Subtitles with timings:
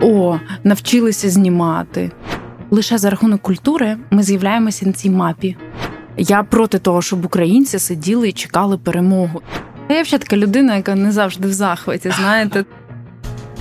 [0.00, 2.10] О, навчилися знімати.
[2.70, 5.56] Лише за рахунок культури ми з'являємося на цій мапі.
[6.16, 9.42] Я проти того, щоб українці сиділи і чекали перемогу.
[9.88, 12.64] Я взагалі така людина, яка не завжди в захваті, знаєте.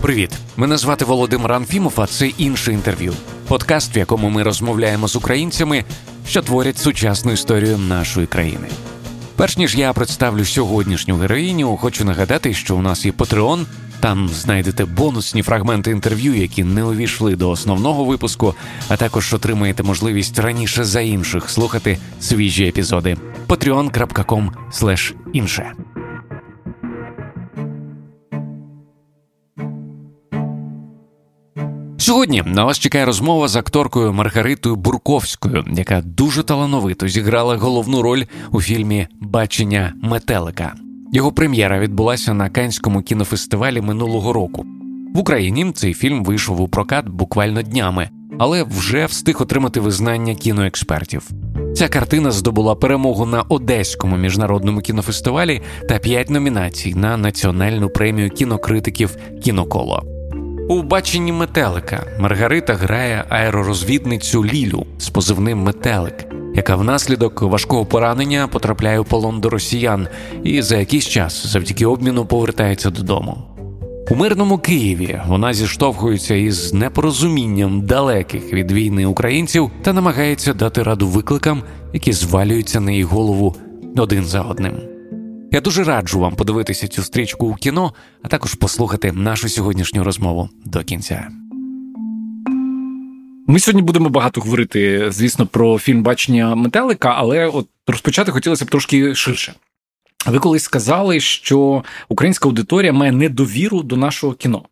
[0.01, 3.13] Привіт, мене звати Володимир Анфімов, а це інше інтерв'ю.
[3.47, 5.83] Подкаст, в якому ми розмовляємо з українцями,
[6.27, 8.67] що творять сучасну історію нашої країни.
[9.35, 13.65] Перш ніж я представлю сьогоднішню героїню, хочу нагадати, що у нас є Patreon,
[14.05, 18.55] там знайдете бонусні фрагменти інтерв'ю, які не увійшли до основного випуску,
[18.89, 23.17] а також отримаєте можливість раніше за інших слухати свіжі епізоди.
[23.47, 24.49] patreon.com
[25.33, 25.71] інше.
[31.97, 38.23] Сьогодні на вас чекає розмова з акторкою Маргаритою Бурковською, яка дуже талановито зіграла головну роль
[38.51, 40.84] у фільмі Бачення метелика.
[41.13, 44.65] Його прем'єра відбулася на Канському кінофестивалі минулого року.
[45.15, 48.09] В Україні цей фільм вийшов у прокат буквально днями,
[48.39, 51.29] але вже встиг отримати визнання кіноекспертів.
[51.75, 59.17] Ця картина здобула перемогу на Одеському міжнародному кінофестивалі та п'ять номінацій на національну премію кінокритиків
[59.43, 60.03] Кіноколо.
[60.69, 66.24] У баченні метелика Маргарита грає аеророзвідницю Лілю з позивним метелик,
[66.55, 70.07] яка внаслідок важкого поранення потрапляє у полон до росіян
[70.43, 73.37] і за якийсь час завдяки обміну повертається додому.
[74.09, 81.07] У мирному Києві вона зіштовхується із непорозумінням далеких від війни українців та намагається дати раду
[81.07, 83.55] викликам, які звалюються на її голову
[83.97, 84.73] один за одним.
[85.51, 90.49] Я дуже раджу вам подивитися цю стрічку у кіно, а також послухати нашу сьогоднішню розмову
[90.65, 91.27] до кінця.
[93.47, 98.69] Ми сьогодні будемо багато говорити, звісно, про фільм Бачення метелика, але от розпочати хотілося б
[98.69, 99.53] трошки ширше.
[100.25, 104.63] Ви колись сказали, що українська аудиторія має недовіру до нашого кіно.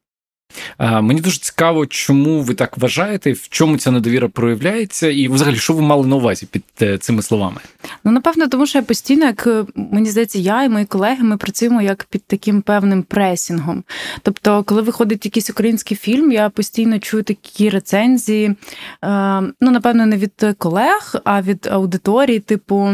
[0.80, 5.74] Мені дуже цікаво, чому ви так вважаєте, в чому ця недовіра проявляється, і взагалі, що
[5.74, 7.62] ви мали на увазі під е, цими словами?
[8.04, 11.38] Ну, напевно, тому що я постійно, як е, мені здається, я і мої колеги ми
[11.38, 13.84] працюємо як під таким певним пресінгом.
[14.22, 18.56] Тобто, коли виходить якийсь український фільм, я постійно чую такі рецензії, е,
[19.62, 22.90] ну, напевно, не від колег, а від аудиторії, типу: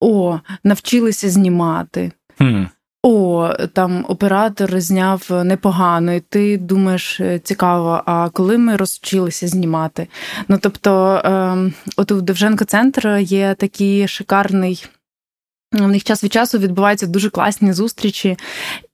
[0.00, 2.12] О, навчилися знімати.
[2.38, 2.64] Хм.
[3.02, 10.08] О, там оператор зняв непогано, і ти думаєш, е, цікаво, а коли ми розчилися знімати?
[10.48, 14.86] Ну тобто, ем, от у Довженко центр є такий шикарний.
[15.72, 18.36] В них час від часу відбуваються дуже класні зустрічі,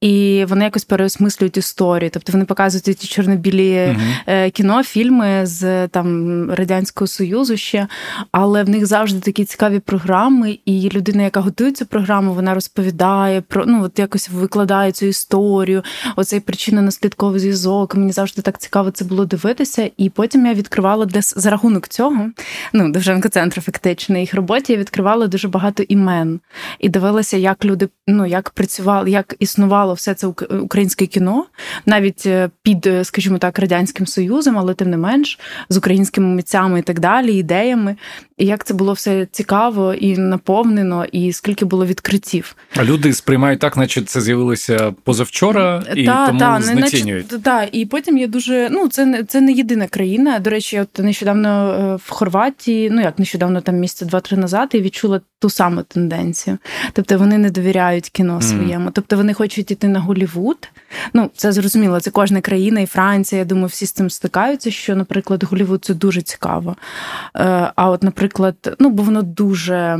[0.01, 2.11] і вони якось переосмислюють історію.
[2.11, 3.97] Тобто вони показують ці чорнобілі
[4.29, 4.51] uh-huh.
[4.51, 7.87] кіно, фільми з там Радянського Союзу ще,
[8.33, 13.41] але в них завжди такі цікаві програми, і людина, яка готує цю програму, вона розповідає
[13.41, 15.83] про ну от якось викладає цю історію,
[16.17, 17.95] оцей причинно-наслідковий зв'язок.
[17.95, 19.91] Мені завжди так цікаво це було дивитися.
[19.97, 22.31] І потім я відкривала десь за рахунок цього.
[22.73, 26.41] Ну, Довженко центр фактично, їх роботі я відкривала дуже багато імен
[26.79, 30.27] і дивилася, як люди ну як працювали, як існувало все це
[30.61, 31.45] українське кіно,
[31.87, 35.39] навіть е, під, е, скажімо так, радянським союзом, але тим не менш
[35.69, 37.97] з українськими митцями і так далі, ідеями.
[38.39, 42.57] І як це було все цікаво і наповнено, і скільки було відкриттів.
[42.77, 47.29] А люди сприймають так, наче це з'явилося позавчора, і та, тому та, знецінюють.
[47.29, 47.69] Так, та.
[47.73, 48.69] і потім є дуже.
[48.73, 50.39] Ну, це не це не єдина країна.
[50.39, 54.81] До речі, от нещодавно е, в Хорватії, ну як нещодавно, там місяця два-три назад, я
[54.81, 56.54] відчула ту саму тенденцію.
[56.93, 58.89] Тобто вони не довіряють кіно своєму.
[58.89, 58.93] Mm.
[58.93, 60.69] Тобто вони хочуть іти на Голівуд.
[61.13, 63.39] Ну, це зрозуміло, це кожна країна, і Франція.
[63.39, 64.71] Я думаю, всі з цим стикаються.
[64.71, 66.77] Що, наприклад, Голівуд це дуже цікаво.
[67.37, 69.99] Е, а от, наприклад, ну, бо воно дуже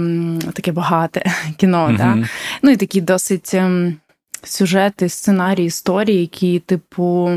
[0.53, 1.97] таке багате кіно, mm-hmm.
[1.97, 2.29] да?
[2.63, 3.55] ну і такі досить.
[4.45, 7.31] Сюжети, сценарії, історії, які, типу,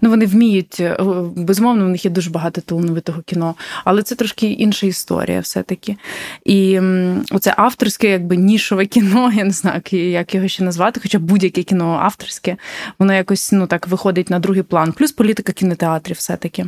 [0.00, 0.96] ну вони вміють, е,
[1.36, 3.54] безумовно, в них є дуже багато талановитого кіно,
[3.84, 5.96] але це трошки інша історія, все-таки.
[6.44, 6.80] І
[7.30, 11.98] оце авторське, якби нішове кіно, я не знаю, як його ще назвати, хоча будь-яке кіно
[12.02, 12.56] авторське,
[12.98, 16.66] воно якось ну так виходить на другий план, плюс політика кінотеатрів, все-таки.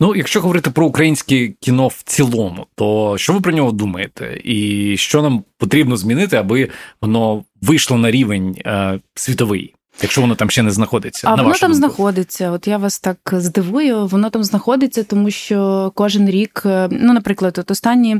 [0.00, 4.40] Ну, якщо говорити про українське кіно в цілому, то що ви про нього думаєте?
[4.44, 6.68] І що нам потрібно змінити, аби
[7.00, 9.74] воно вийшло на рівень е, світовий?
[10.02, 11.86] Якщо воно там ще не знаходиться, а на воно там думку?
[11.86, 12.50] знаходиться.
[12.50, 14.06] От я вас так здивую.
[14.06, 18.16] Воно там знаходиться, тому що кожен рік, е, ну наприклад, от останні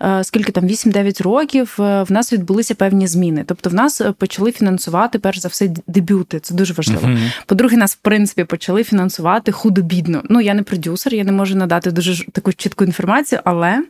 [0.00, 3.44] е, скільки там 8-9 років в нас відбулися певні зміни.
[3.46, 6.40] Тобто, в нас почали фінансувати перш за все дебюти.
[6.40, 7.08] Це дуже важливо.
[7.08, 7.32] Uh-huh.
[7.46, 10.22] По-друге, нас в принципі почали фінансувати худо-бідно.
[10.28, 13.82] Ну я не продюсер, я не можу надати дуже таку чітку інформацію, але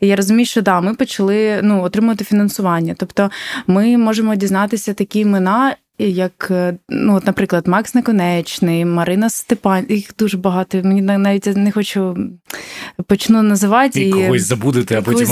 [0.00, 2.94] я розумію, що да, ми почали ну отримувати фінансування.
[2.98, 3.30] Тобто,
[3.66, 5.76] ми можемо дізнатися такі імена
[6.08, 10.80] як, е, ну, от, наприклад, Макс Неконечний, Марина Степан, їх дуже багато.
[10.84, 12.16] Мені навіть не хочу
[13.06, 14.00] почну називати.
[14.00, 15.26] І, і когось забудете, а потім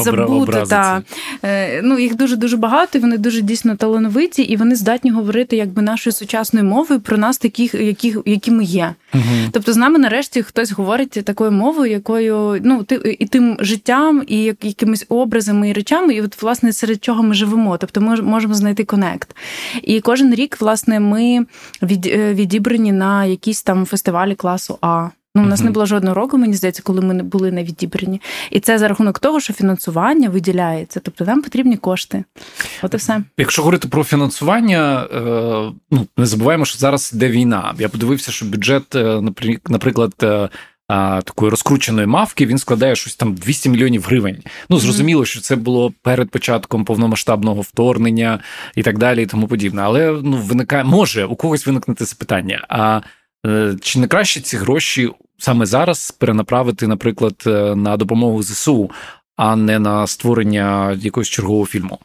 [0.69, 1.03] та.
[1.45, 5.83] Е, ну, Їх дуже-дуже багато, і вони дуже дійсно талановиті, і вони здатні говорити якби
[5.83, 8.95] нашою сучасною мовою про нас, таких, які, які ми є.
[9.15, 9.23] Угу.
[9.53, 14.43] Тобто з нами нарешті хтось говорить такою мовою, якою ну, ти і тим життям, і
[14.43, 17.79] якимись образами і речами, і от, власне, серед чого ми живемо.
[17.79, 19.37] Тобто ми можемо знайти конект.
[19.83, 21.47] І кожен рік, власне, ми
[21.83, 25.09] від, е, відібрані на якісь там фестивалі класу А.
[25.39, 25.65] Ну, у нас uh-huh.
[25.65, 28.21] не було жодного року, мені здається, коли ми не були не відібрані.
[28.51, 31.01] І це за рахунок того, що фінансування виділяється.
[31.01, 32.25] Тобто нам потрібні кошти.
[32.83, 33.23] От і все.
[33.39, 35.21] Якщо говорити про фінансування, е,
[35.91, 37.75] ну не забуваємо, що зараз йде війна.
[37.79, 39.23] Я подивився, що бюджет, е,
[39.69, 40.49] наприклад, е,
[41.25, 44.43] такої розкрученої мавки він складає щось там 200 мільйонів гривень.
[44.69, 48.41] Ну зрозуміло, що це було перед початком повномасштабного вторгнення
[48.75, 49.83] і так далі, і тому подібне.
[49.83, 52.67] Але ну виникає, може у когось виникнути запитання.
[52.69, 53.01] А
[53.81, 58.91] чи не краще ці гроші саме зараз перенаправити, наприклад, е, на допомогу ЗСУ,
[59.37, 61.99] а не на створення якогось чергового фільму.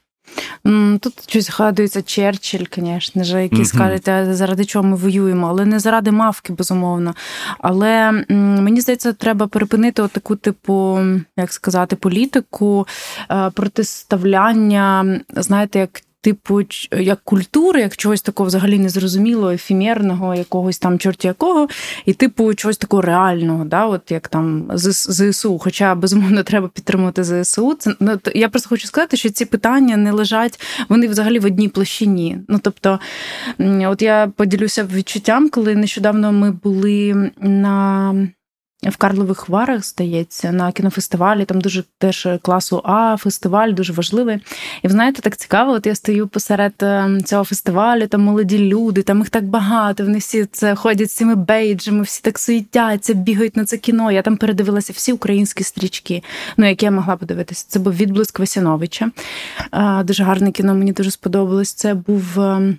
[1.00, 6.12] Тут щось згадується Черчилль, звісно ж, який скажуть, заради чого ми воюємо, але не заради
[6.12, 7.16] мавки, безумовно.
[7.60, 11.00] Але мені здається, треба перепинити таку, типу,
[11.38, 12.88] як сказати, політику
[13.32, 16.62] е, протиставляння, знаєте, як типу,
[16.92, 21.68] як культури, як чогось такого взагалі незрозумілого, ефемерного, якогось там чорті якого,
[22.06, 25.60] і типу чогось такого реального, да, от як там ЗСУ.
[25.60, 27.74] Хоча безумовно треба підтримувати ЗСУ.
[27.74, 30.60] Це ну, я просто хочу сказати, що ці питання не лежать,
[30.90, 32.38] вони взагалі в одній площині.
[32.48, 33.00] Ну тобто,
[33.60, 38.14] от я поділюся відчуттям, коли нещодавно ми були на
[38.90, 41.46] в Карлових Варах, здається, на кінофестивалі.
[41.46, 44.38] Там дуже теж класу А фестиваль, дуже важливий.
[44.82, 45.72] І ви знаєте, так цікаво.
[45.72, 50.04] От я стою посеред е, цього фестивалю, там молоді люди, там їх так багато.
[50.04, 54.12] Вони всі це ходять з цими бейджами, всі так суетяться, бігають на це кіно.
[54.12, 56.24] Я там передивилася всі українські стрічки,
[56.58, 57.66] ну які я могла подивитися.
[57.68, 59.12] Це був відблиск Васяновича.
[60.04, 61.74] Дуже гарне кіно, мені дуже сподобалось.
[61.74, 62.78] Це був ем,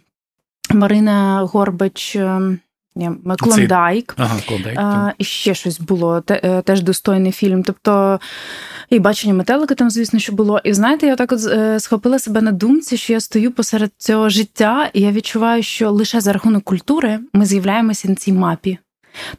[0.70, 2.18] Марина Горбач.
[3.38, 4.14] Клондайк.
[4.16, 4.78] Ага, Клондайк.
[4.78, 7.62] А, І ще щось було, е, теж достойний фільм.
[7.62, 8.20] Тобто,
[8.90, 10.60] і бачення метелика там, звісно, що було.
[10.64, 14.28] І знаєте, я так от е, схопила себе на думці, що я стою посеред цього
[14.28, 18.78] життя, і я відчуваю, що лише за рахунок культури ми з'являємося на цій мапі.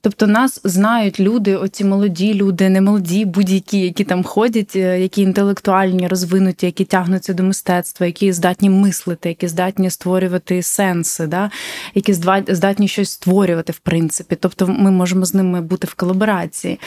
[0.01, 5.22] Тобто нас знають люди, оці молоді люди, не молоді, будь-які, які там ходять, е, які
[5.22, 11.51] інтелектуальні, розвинуті, які тягнуться до мистецтва, які здатні мислити, які здатні створювати сенси, да?
[11.95, 12.13] які
[12.48, 14.38] здатні щось створювати, в принципі.
[14.39, 16.80] Тобто ми можемо з ними бути в колаборації.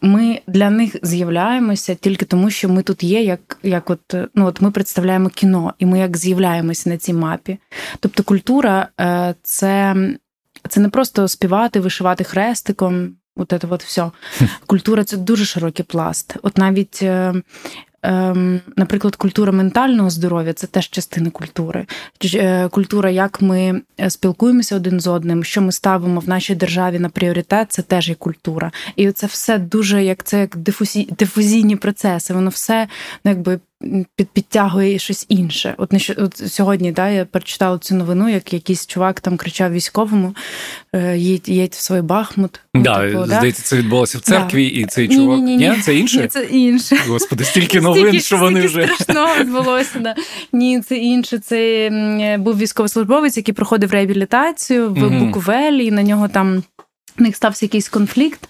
[0.00, 4.60] Ми для них з'являємося тільки тому, що ми тут є, як як от, ну, от
[4.60, 7.58] ми представляємо кіно, і ми як з'являємося на цій мапі.
[8.00, 9.96] Тобто культура е, це
[10.66, 13.16] це не просто співати, вишивати хрестиком.
[13.36, 14.10] От це от все.
[14.66, 16.36] Культура це дуже широкий пласт.
[16.42, 17.34] От навіть е,
[18.06, 21.86] Ем, наприклад, культура ментального здоров'я це теж частина культури.
[22.34, 26.98] Е, культура, як ми е, спілкуємося один з одним, що ми ставимо в нашій державі
[26.98, 28.72] на пріоритет, це теж є культура.
[28.96, 32.34] І це все дуже як це як дифузі, дифузійні процеси.
[32.34, 32.88] Воно все
[33.24, 33.60] ну, якби
[34.16, 35.74] під, підтягує щось інше.
[35.78, 40.34] От не от сьогодні да, я прочитала цю новину, як якийсь чувак там кричав військовому:
[40.92, 42.60] «Е, їдь, їдь в свій Бахмут.
[42.74, 44.80] Да, ну, типу, Здається, це відбулося в церкві, да.
[44.80, 45.38] і цей чувак.
[45.38, 45.82] Ні, ні, ні.
[45.82, 46.20] Це інше?
[46.20, 46.96] Ні, Це інше.
[47.08, 49.98] Господи, стільки новин, стільки, що вони стільки вже страшного відбулося.
[49.98, 50.14] Да.
[50.52, 51.38] Ні, це інше.
[51.38, 56.62] Це був військовослужбовець, який проходив реабілітацію в mm Буковелі, і на нього там.
[57.18, 58.48] В них стався якийсь конфлікт,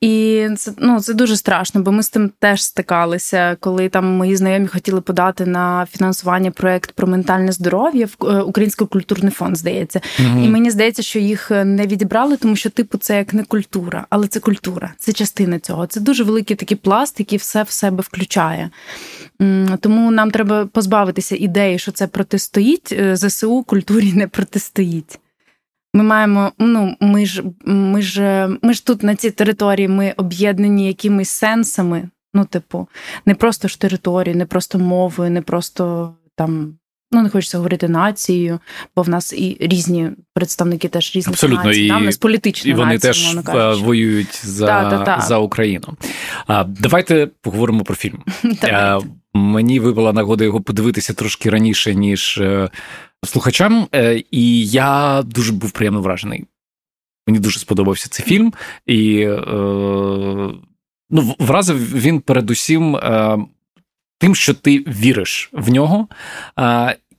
[0.00, 4.36] і це ну це дуже страшно, бо ми з тим теж стикалися, коли там мої
[4.36, 10.00] знайомі хотіли подати на фінансування проект про ментальне здоров'я в е, Український культурний фонд, здається.
[10.18, 10.44] Угу.
[10.44, 14.26] І мені здається, що їх не відібрали, тому що, типу, це як не культура, але
[14.26, 15.86] це культура, це частина цього.
[15.86, 18.70] Це дуже великий такий пласт, який все в себе включає.
[19.80, 25.18] Тому нам треба позбавитися ідеї, що це протистоїть е, ЗСУ культурі не протистоїть.
[25.94, 30.86] Ми маємо, ну ми ж ми ж ми ж тут на цій території ми об'єднані
[30.86, 32.08] якимись сенсами.
[32.34, 32.88] Ну, типу,
[33.26, 36.78] не просто ж територією, не просто мовою, не просто там.
[37.12, 38.60] Ну, не хочеться говорити нацією,
[38.96, 41.80] бо в нас і різні представники теж різних Абсолютно, націй.
[41.80, 45.20] І, в нас політична і вони нація, теж е, воюють за та, та, та.
[45.20, 45.88] за Україну.
[46.46, 48.22] А, Давайте поговоримо про фільм.
[48.62, 49.00] А,
[49.34, 52.70] Мені випала нагода його подивитися трошки раніше, ніж е,
[53.24, 56.44] слухачам, е, і я дуже був приємно вражений.
[57.26, 58.52] Мені дуже сподобався цей фільм,
[58.86, 59.42] і е,
[61.10, 63.38] ну, вразив він передусім е,
[64.18, 66.08] тим, що ти віриш в нього.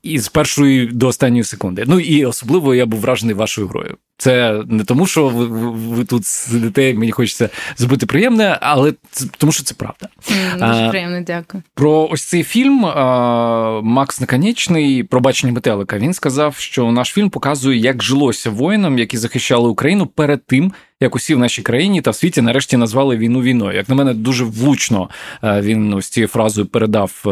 [0.04, 1.84] і з першої до останньої секунди.
[1.88, 3.98] Ну і особливо я був вражений вашою грою.
[4.20, 9.26] Це не тому, що ви, ви, ви тут сидите, мені хочеться зробити приємне, але це
[9.38, 10.08] тому, що це правда.
[10.32, 11.64] Mm, дуже приємно, дякую.
[11.74, 15.98] Про ось цей фільм а, Макс Наконечний про бачення метелика.
[15.98, 21.16] Він сказав, що наш фільм показує, як жилося воїнам, які захищали Україну перед тим, як
[21.16, 23.78] усі в нашій країні та в світі нарешті назвали війну війною.
[23.78, 25.10] Як на мене, дуже влучно
[25.44, 27.24] він ось цією фразою передав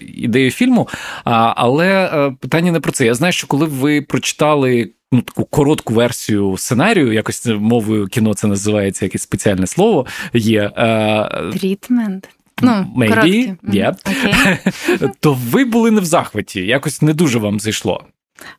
[0.00, 0.88] ідею фільму.
[1.24, 3.06] Але питання не про це.
[3.06, 8.46] Я знаю, що коли ви прочитали ну, таку коротку версію сценарію, якось мовою кіно це
[8.46, 10.06] називається якесь спеціальне слово.
[10.34, 10.70] Є
[11.52, 12.28] Трітмент.
[12.62, 13.94] Ну, Maybe, yeah.
[14.04, 15.10] okay.
[15.20, 18.04] То ви були не в захваті, якось не дуже вам зайшло.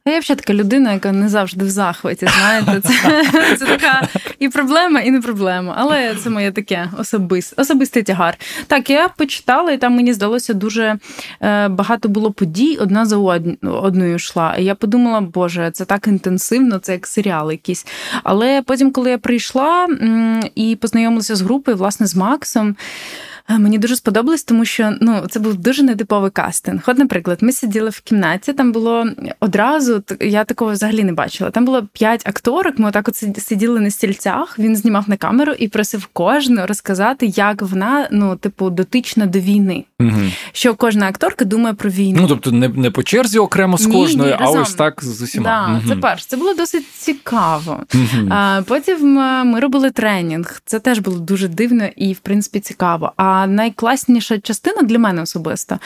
[0.06, 2.28] А я взагалі така людина, яка не завжди в захваті.
[2.38, 3.24] Знаєте, це
[3.58, 4.08] це така
[4.40, 5.76] і проблема, і не проблема.
[5.78, 8.38] Але це моє таке особис, особистий тягар.
[8.68, 10.98] Так, я почитала, і там мені здалося дуже
[11.42, 13.18] е, багато було подій, одна за
[13.62, 14.56] одною йшла.
[14.56, 17.86] І я подумала, боже, це так інтенсивно, це як серіал якийсь.
[18.24, 19.88] Але потім, коли я прийшла
[20.56, 22.76] і познайомилася з групою, власне, з Максом.
[23.51, 26.84] Е, мені дуже сподобалось, тому що ну це був дуже нетиповий кастинг.
[26.88, 29.05] От, наприклад, ми сиділи в кімнаті, там було
[29.39, 31.50] одразу, я такого взагалі не бачила.
[31.50, 32.79] Там було п'ять акторок.
[32.79, 34.60] Ми отак от сиділи на стільцях.
[34.60, 39.86] Він знімав на камеру і просив кожну розказати, як вона ну, типу, дотична до війни.
[40.00, 40.22] Угу.
[40.51, 42.20] Що кожна акторка думає про війну.
[42.22, 45.43] Ну тобто, не не по черзі окремо з кожною, а ось так з усіма.
[45.43, 45.81] Да, угу.
[45.88, 46.25] Це перше.
[46.27, 47.79] Це було досить цікаво.
[47.93, 48.27] Угу.
[48.29, 50.62] А Потім е, ми робили тренінг.
[50.65, 53.12] Це теж було дуже дивно і в принципі цікаво.
[53.15, 55.79] А найкласніша частина для мене особисто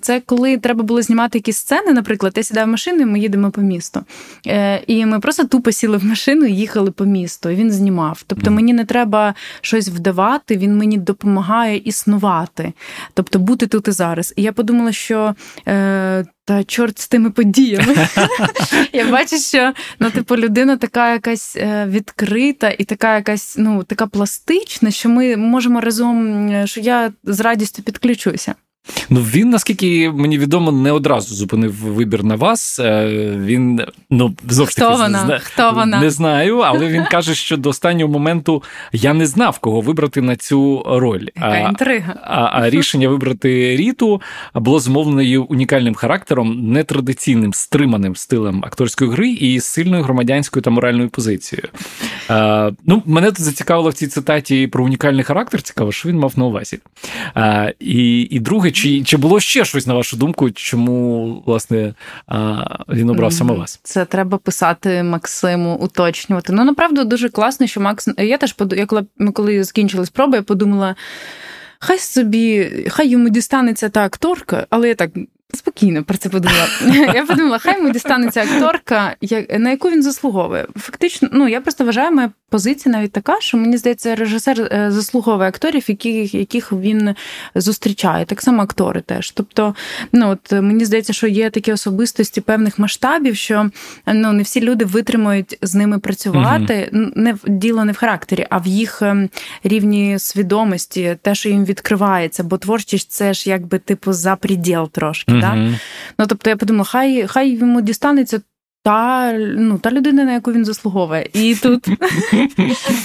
[0.00, 1.92] це коли треба було знімати якісь сцени.
[1.92, 4.04] Наприклад, я сідаю в машину, і ми їдемо по місту.
[4.46, 7.50] Е, і ми просто тупо сіли в машину і їхали по місту.
[7.50, 8.22] І він знімав.
[8.26, 12.72] Тобто мені не треба щось вдавати, він мені допомагає існувати,
[13.14, 14.34] тобто бути тут і зараз.
[14.36, 15.34] І я подумала, що.
[16.46, 17.94] Е, та чорт з тими подіями.
[18.92, 24.06] Я бачу, що ну, типу, людина така якась е, відкрита і така якась ну, така
[24.06, 28.54] пластична, що ми можемо разом, що я з радістю підключуся.
[29.10, 32.80] Ну він, наскільки мені відомо, не одразу зупинив вибір на вас.
[32.80, 35.24] Е, він ну таки Хто вона?
[35.24, 35.38] Зна...
[35.38, 36.00] Хто вона?
[36.00, 38.62] не знаю, але він каже, що до останнього моменту
[38.92, 41.26] я не знав, кого вибрати на цю роль.
[41.36, 42.14] Яка а, інтрига.
[42.22, 44.22] А, а рішення вибрати Ріту
[44.54, 51.08] було змовлено її унікальним характером, нетрадиційним стриманим стилем акторської гри і сильною громадянською та моральною
[51.08, 51.68] позицією.
[52.28, 55.62] А, Ну, мене тут зацікавило в цій цитаті про унікальний характер.
[55.62, 56.78] Цікаво, що він мав на увазі.
[57.34, 58.72] А, І, І друге.
[58.76, 61.94] Чи чи було ще щось на вашу думку, чому власне
[62.88, 63.80] він обрав саме вас?
[63.82, 66.52] Це треба писати Максиму, уточнювати.
[66.52, 68.08] Ну направду дуже класно, що Макс.
[68.18, 70.96] Я теж я коли ми коли закінчили спроби, я подумала.
[71.78, 75.10] Хай собі, хай йому дістанеться та акторка, але я так
[75.54, 76.68] Спокійно про це подумала.
[77.14, 79.16] Я подумала, хай йому дістанеться акторка,
[79.58, 80.66] на яку він заслуговує.
[80.76, 85.48] Фактично, ну я просто вважаю, моя позиція навіть така, що мені здається, режисер е, заслуговує
[85.48, 87.14] акторів, яких яких він
[87.54, 88.24] зустрічає.
[88.24, 89.30] Так само актори теж.
[89.30, 89.74] Тобто,
[90.12, 93.70] ну от мені здається, що є такі особистості певних масштабів, що
[94.06, 96.90] ну не всі люди витримують з ними працювати.
[96.92, 97.10] Угу.
[97.14, 99.28] Не діло не в характері, а в їх ем,
[99.64, 105.32] рівні свідомості, те, що їм відкривається, бо творчість це ж якби типу за приділ трошки.
[105.36, 105.70] Mm-hmm.
[105.70, 105.78] Да?
[106.18, 108.40] Ну тобто я подумала, хай хай йому дістанеться.
[108.86, 111.28] Та ну, та людина, на яку він заслуговує.
[111.32, 111.86] І тут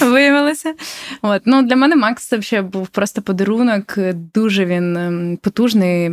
[0.00, 0.74] виявилося.
[1.22, 1.42] От.
[1.44, 3.98] Ну, Для мене Макс це ще був просто подарунок.
[4.34, 6.10] Дуже він ем, потужний.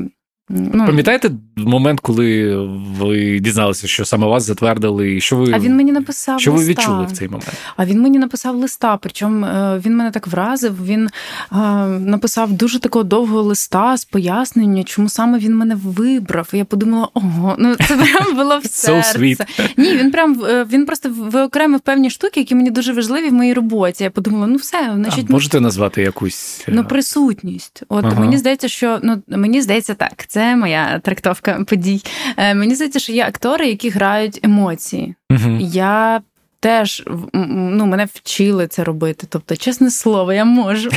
[0.49, 2.55] Ну, Пам'ятаєте момент, коли
[2.99, 6.65] ви дізналися, що саме вас затвердили, і що ви а він мені написав що листа.
[6.65, 7.53] ви відчули в цей момент?
[7.77, 8.97] А він мені написав листа.
[8.97, 10.85] Причому е, він мене так вразив.
[10.85, 11.09] Він
[11.51, 16.49] е, написав дуже такого довгого листа з поясненням, чому саме він мене вибрав.
[16.53, 19.19] І я подумала, ого, ну це прям було в серце.
[19.19, 23.33] So Ні, він прям е, він просто виокремив певні штуки, які мені дуже важливі в
[23.33, 24.03] моїй роботі.
[24.03, 27.83] Я подумала, ну все, значить, а можете назвати якусь ну присутність.
[27.89, 28.19] От ага.
[28.19, 30.25] мені здається, що ну мені здається так.
[30.27, 32.01] Це це моя трактовка подій.
[32.37, 35.15] Е, мені здається, що є актори, які грають емоції.
[35.31, 35.57] Угу.
[35.59, 36.21] Я
[36.59, 39.27] теж ну, мене вчили це робити.
[39.29, 40.89] Тобто, чесне слово, я можу.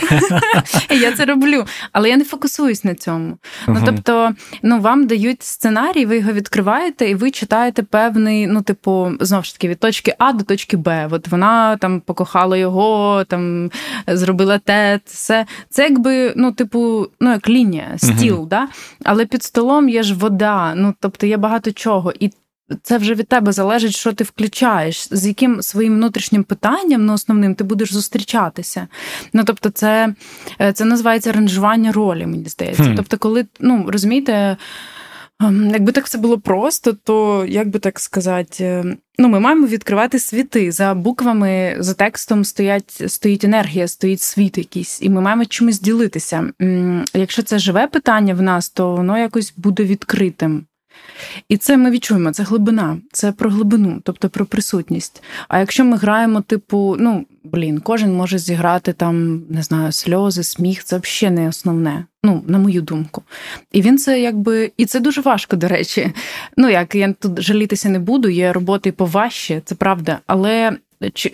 [0.90, 3.38] Я це роблю, але я не фокусуюсь на цьому.
[3.68, 9.12] Ну тобто, ну вам дають сценарій, ви його відкриваєте, і ви читаєте певний, ну, типу,
[9.20, 11.08] знову ж таки, від точки А до точки Б.
[11.10, 13.70] От вона там покохала його, там
[14.06, 15.46] зробила те, все.
[15.70, 18.68] Це якби, ну, типу, ну, як лінія, стіл, да?
[19.04, 20.74] але під столом є ж вода.
[20.74, 22.12] Ну, тобто є багато чого.
[22.20, 22.30] І
[22.82, 27.54] це вже від тебе залежить, що ти включаєш, з яким своїм внутрішнім питанням, ну, основним,
[27.54, 28.88] ти будеш зустрічатися.
[29.32, 30.14] Ну, тобто, це
[30.74, 32.82] це називається ранжування ролі, мені здається.
[32.82, 32.96] Hmm.
[32.96, 34.56] Тобто, коли, ну, розумієте.
[35.42, 39.66] Ем, якби так все було просто, то як би так сказати, ем, ну ми маємо
[39.66, 40.72] відкривати світи.
[40.72, 46.50] За буквами, за текстом стоять, стоїть енергія, стоїть світ якийсь, і ми маємо чимось ділитися.
[47.14, 50.66] Якщо це живе питання в нас, то воно якось буде відкритим.
[51.48, 55.22] І це ми відчуємо, це глибина, це про глибину, тобто про присутність.
[55.48, 60.84] А якщо ми граємо, типу, ну блін, кожен може зіграти там, не знаю, сльози, сміх,
[60.84, 62.04] це взагалі не основне.
[62.24, 63.22] Ну, на мою думку.
[63.72, 64.72] І він це якби.
[64.76, 66.12] І це дуже важко, до речі.
[66.56, 70.18] Ну, як я тут жалітися не буду, є роботи поважче, це правда.
[70.26, 70.78] Але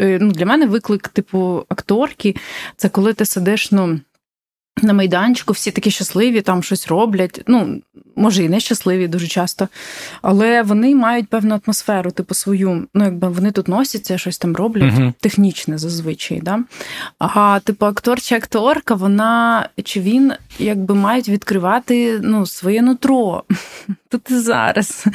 [0.00, 2.36] е, ну, для мене виклик, типу, акторки,
[2.76, 4.00] це коли ти сидиш, ну.
[4.82, 7.42] На майданчику всі такі щасливі, там щось роблять.
[7.46, 7.80] Ну,
[8.16, 9.68] може, і не щасливі дуже часто,
[10.22, 12.86] але вони мають певну атмосферу, типу свою.
[12.94, 15.12] Ну, якби вони тут носяться, щось там роблять, uh-huh.
[15.20, 16.40] технічне зазвичай.
[16.40, 16.60] Да?
[17.18, 23.42] А типу, актор чи акторка, вона чи він якби мають відкривати ну, своє нутро
[24.08, 25.06] тут і зараз.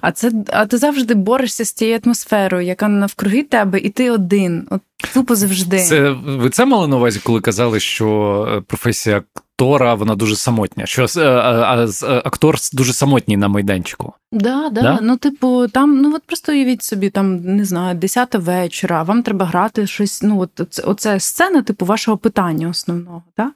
[0.00, 4.66] А це а ти завжди борешся з цією атмосферою, яка навкруги тебе, і ти один.
[4.70, 4.80] От
[5.14, 5.78] тупо завжди.
[5.78, 9.22] Це ви це мали на увазі, коли казали, що е, професія
[9.62, 10.86] актора вона дуже самотня.
[10.86, 14.12] Що е, а, а, актор дуже самотній на майданчику.
[14.32, 14.98] Да, да, да.
[15.02, 19.02] Ну, типу, там, ну от просто уявіть собі, там не знаю, 10 вечора.
[19.02, 20.22] Вам треба грати щось.
[20.22, 23.52] Ну, от оце, оце сцена, типу, вашого питання основного, так?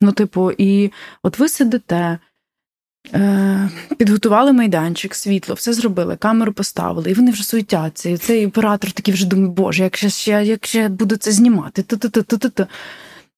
[0.00, 0.92] Ну, типу, і
[1.22, 2.18] от ви сидите.
[3.14, 8.08] Е, підготували майданчик, світло, все зробили, камеру поставили, і вони вже суетяться.
[8.08, 11.82] І цей оператор такий вже думає, боже, як ще як ще буду це знімати?
[11.82, 12.66] Та-та-та-та-та.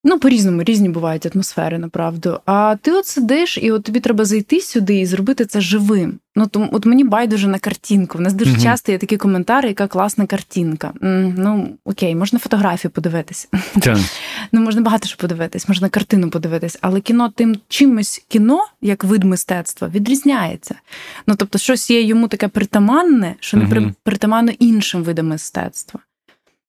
[0.04, 2.40] Ну, по-різному, різні бувають атмосфери, направду.
[2.46, 6.18] А ти от сидиш, і от тобі треба зайти сюди і зробити це живим.
[6.36, 8.18] Ну, то, от мені байдуже на картинку.
[8.18, 10.92] У нас дуже mm часто є такі коментарі, яка класна картинка.
[11.00, 13.48] Ну, окей, можна фотографію подивитись.
[14.52, 19.24] Ну, можна багато що подивитись, можна картину подивитись, але кіно тим чимось кіно, як вид
[19.24, 20.74] мистецтва, відрізняється.
[21.26, 26.00] Ну, тобто, щось є йому таке притаманне, що не mm притаманно іншим видам мистецтва.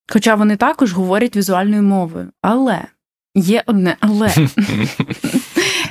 [0.08, 2.28] Хоча вони також говорять візуальною мовою.
[2.42, 2.82] Але.
[3.34, 4.34] Є одне, але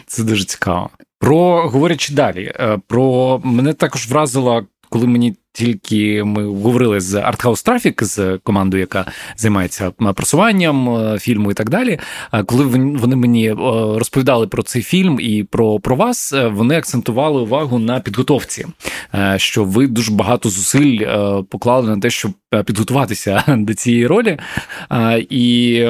[0.07, 0.89] це дуже цікаво.
[1.19, 7.67] Про говорячи далі, е, про мене також вразила, коли мені тільки ми говорили з Arthouse
[7.67, 9.05] Traffic, з командою, яка
[9.37, 11.99] займається просуванням е, фільму і так далі.
[12.45, 12.65] Коли
[12.97, 13.55] вони мені е,
[13.97, 18.65] розповідали про цей фільм і про про вас, е, вони акцентували увагу на підготовці,
[19.35, 20.99] що ви дуже багато зусиль
[21.49, 22.31] поклали на те, щоб
[22.65, 24.37] підготуватися до цієї ролі.
[25.29, 25.85] І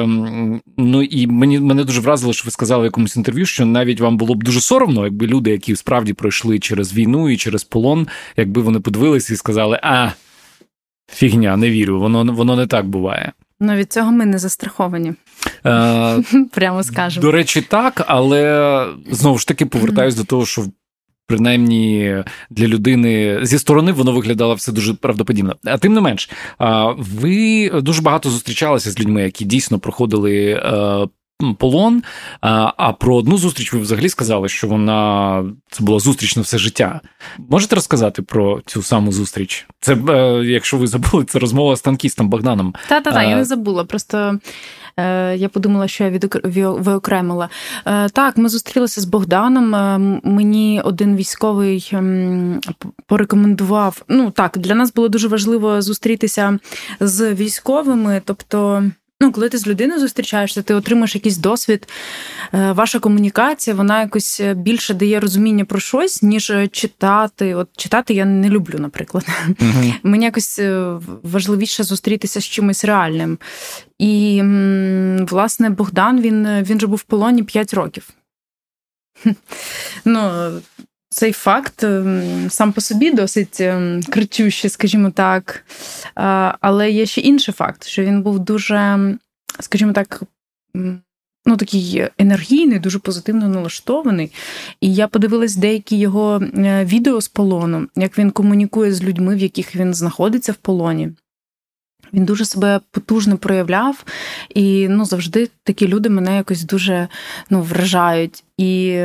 [0.76, 4.16] ну і мені мене дуже вразило, що ви сказали в якомусь інтерв'ю, що навіть вам
[4.16, 8.62] було б дуже соромно, якби люди, які справді пройшли через війну і через полон, якби
[8.62, 10.10] вони подивилися і сказали сказали, а
[11.12, 13.32] фігня, не вірю, воно воно не так буває.
[13.60, 15.12] Ну від цього ми не застраховані.
[15.66, 16.22] Е,
[16.52, 17.22] Прямо скажемо.
[17.22, 20.64] До речі, так, але знову ж таки повертаюсь до того, що.
[21.26, 22.16] Принаймні
[22.50, 25.56] для людини зі сторони воно виглядало все дуже правдоподібно.
[25.64, 26.30] А тим не менш,
[26.96, 31.06] ви дуже багато зустрічалися з людьми, які дійсно проходили е,
[31.58, 32.02] полон.
[32.40, 37.00] А про одну зустріч ви взагалі сказали, що вона це була зустріч на все життя.
[37.38, 39.66] Можете розказати про цю саму зустріч?
[39.80, 42.74] Це е, якщо ви забули, це розмова з танкістом Богданом.
[42.88, 43.84] Та та та я не забула.
[43.84, 44.38] Просто.
[44.96, 46.20] Е, я подумала, що я
[46.70, 47.48] виокремила.
[47.86, 49.70] Е, так, ми зустрілися з Богданом.
[50.24, 51.92] Мені один військовий
[53.06, 54.02] порекомендував.
[54.08, 56.58] Ну так, для нас було дуже важливо зустрітися
[57.00, 58.84] з військовими, тобто.
[59.22, 61.88] Ну, коли ти з людиною зустрічаєшся, ти отримаєш якийсь досвід.
[62.54, 67.54] Е, ваша комунікація, вона якось е, більше дає розуміння про щось, ніж е, читати.
[67.54, 69.26] От читати я не люблю, наприклад.
[69.48, 70.60] uh Мені якось
[71.22, 73.38] важливіше зустрітися з чимось реальним.
[73.98, 74.42] І,
[75.30, 78.10] власне, Богдан він він же був в полоні 5 років.
[80.04, 80.50] Ну,
[81.12, 85.64] цей факт ем, сам по собі досить ем, кричущий, скажімо так.
[86.60, 88.98] Але є ще інший факт, що він був дуже,
[89.60, 90.22] скажімо так,
[91.44, 94.32] ну такий енергійний, дуже позитивно налаштований.
[94.80, 99.38] І я подивилась деякі його е, відео з полону, як він комунікує з людьми, в
[99.38, 101.12] яких він знаходиться в полоні.
[102.12, 104.04] Він дуже себе потужно проявляв,
[104.54, 107.08] і ну завжди такі люди мене якось дуже
[107.50, 108.44] ну, вражають.
[108.56, 108.98] І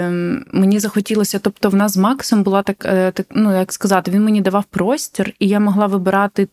[0.52, 4.24] мені захотілося, тобто, в нас з Максом була так, е, так, ну як сказати, він
[4.24, 6.48] мені давав простір, і я могла вибирати,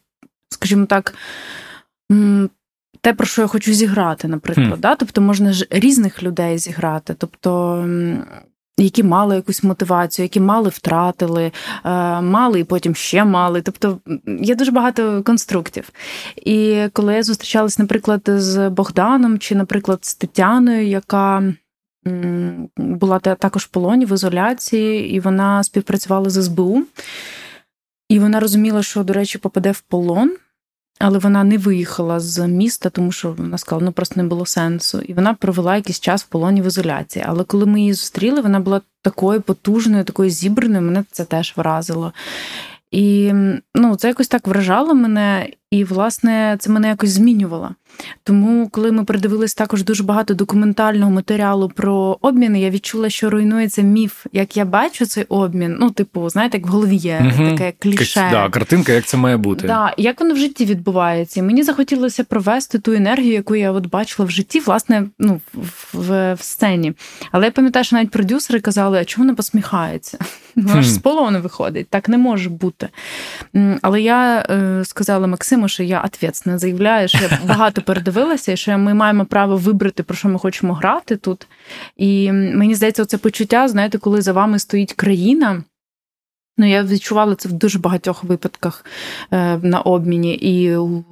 [0.48, 1.14] скажімо так.
[3.00, 4.72] Те, про що я хочу зіграти, наприклад.
[4.72, 4.80] Mm.
[4.80, 4.94] Да?
[4.94, 7.14] Тобто можна ж різних людей зіграти.
[7.18, 7.78] Тобто
[8.78, 11.52] які мали якусь мотивацію, які мали втратили, е,
[12.20, 13.62] мали і потім ще мали.
[13.62, 15.90] Тобто є дуже багато конструктів.
[16.37, 21.42] І коли я зустрічалась, наприклад, з Богданом чи, наприклад, з Тетяною, яка
[22.76, 26.82] була також в полоні в ізоляції, і вона співпрацювала з СБУ.
[28.08, 30.37] І вона розуміла, що, до речі, попаде в полон,
[30.98, 35.00] але вона не виїхала з міста, тому що вона сказала, ну просто не було сенсу.
[35.00, 37.24] І вона провела якийсь час в полоні в ізоляції.
[37.28, 42.12] Але коли ми її зустріли, вона була такою потужною, такою зібраною, мене це теж вразило.
[42.90, 43.33] І
[43.74, 47.70] ну, це якось так вражало мене, і, власне, це мене якось змінювало.
[48.24, 53.83] Тому, коли ми передивились також дуже багато документального матеріалу про обміни, я відчула, що руйнується
[53.83, 54.26] міф.
[54.33, 57.50] Як я бачу цей обмін, ну, типу, знаєте, як в голові є угу.
[57.50, 58.28] таке кліше.
[58.30, 59.66] Да, Картинка, як це має бути.
[59.66, 61.40] Да, Як воно в житті відбувається.
[61.40, 65.88] І мені захотілося провести ту енергію, яку я от бачила в житті, власне, ну, в,
[65.92, 66.92] в, в сцені.
[67.33, 70.18] Але я пам'ятаю, що навіть продюсери казали, а чому не посміхається?
[70.57, 72.88] Вона ж з полону виходить, так не може бути.
[73.83, 78.78] Але я е, сказала Максиму, що я ответственно заявляю, що я багато передивилася, і що
[78.78, 81.46] ми маємо право вибрати, про що ми хочемо грати тут.
[81.96, 85.64] І мені здається, це почуття, знаєте, коли за вами стоїть країна.
[86.58, 88.84] Ну, я відчувала це в дуже багатьох випадках
[89.30, 90.34] е, на обміні.
[90.34, 91.04] І у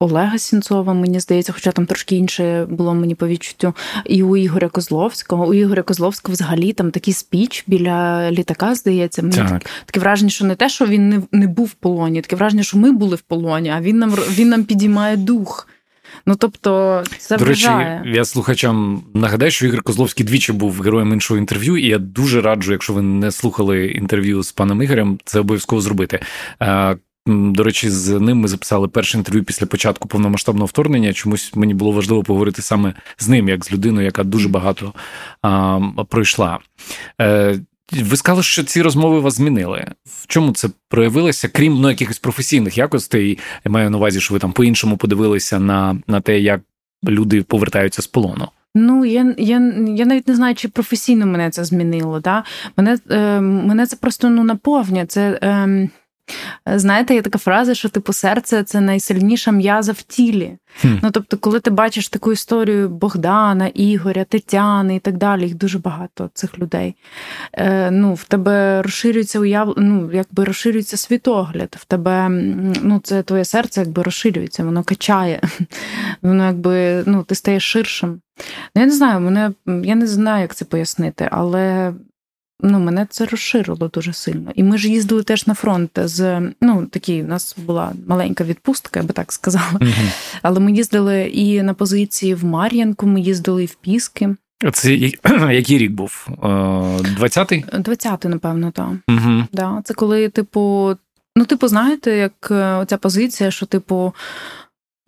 [0.00, 4.68] Олега Сінцова, мені здається, хоча там трошки інше було мені по відчуттю, і у Ігоря
[4.68, 5.46] Козловського.
[5.46, 9.22] У Ігоря Козловського взагалі там такий спіч біля літака, здається.
[9.22, 9.62] Мені так.
[9.84, 12.78] таке враження, що не те, що він не не був в полоні, таке враження, що
[12.78, 15.68] ми були в полоні, а він нам він нам підіймає дух.
[16.26, 17.68] Ну тобто, це До речі,
[18.04, 22.72] я слухачам нагадаю, що Ігор Козловський двічі був героєм іншого інтерв'ю, і я дуже раджу,
[22.72, 26.20] якщо ви не слухали інтерв'ю з паном Ігорем, це обов'язково зробити.
[27.26, 31.12] До речі, з ним ми записали перше інтерв'ю після початку повномасштабного вторгнення.
[31.12, 34.92] Чомусь мені було важливо поговорити саме з ним, як з людиною, яка дуже багато
[35.42, 36.58] а, пройшла.
[37.20, 37.58] Е,
[37.92, 39.86] ви сказали, що ці розмови вас змінили.
[40.04, 43.38] В чому це проявилося, крім ну, якихось професійних якостей?
[43.64, 46.60] Я маю на увазі, що ви там по-іншому подивилися на, на те, як
[47.08, 48.48] люди повертаються з полону.
[48.74, 52.20] Ну, я я, я навіть не знаю, чи професійно мене це змінило.
[52.20, 52.44] Да?
[52.76, 55.06] Мене е, мене це просто ну, наповнює.
[55.06, 55.88] Це е,
[56.66, 60.58] Знаєте, є така фраза, що типу серце це найсильніша м'яза в тілі.
[60.80, 60.88] Хм.
[61.02, 65.78] Ну тобто, коли ти бачиш таку історію Богдана, Ігоря, Тетяни і так далі, їх дуже
[65.78, 66.96] багато цих людей.
[67.52, 69.74] Е, Ну, в тебе розширюється уяв...
[69.76, 72.28] ну, якби розширюється світогляд, в тебе
[72.82, 75.40] ну, це твоє серце якби розширюється, воно качає,
[76.22, 78.20] воно якби ну, ти стаєш ширшим.
[78.74, 81.92] Ну, Я не знаю, мене я не знаю, як це пояснити, але
[82.64, 84.52] ну, мене це розширило дуже сильно.
[84.54, 89.00] І ми ж їздили теж на фронт з ну, такі, у нас була маленька відпустка,
[89.00, 89.78] я би так сказала.
[89.80, 89.92] mm
[90.42, 94.36] Але ми їздили і на позиції в Мар'янку, ми їздили і в Піски.
[94.72, 94.94] Це
[95.52, 96.28] який рік був?
[96.40, 97.64] 20-й?
[97.72, 98.90] Е, 20-й, напевно, так.
[99.08, 99.44] Угу.
[99.52, 100.94] Да, Це коли, типу,
[101.36, 104.14] ну, типу, знаєте, як е, оця позиція, що, типу.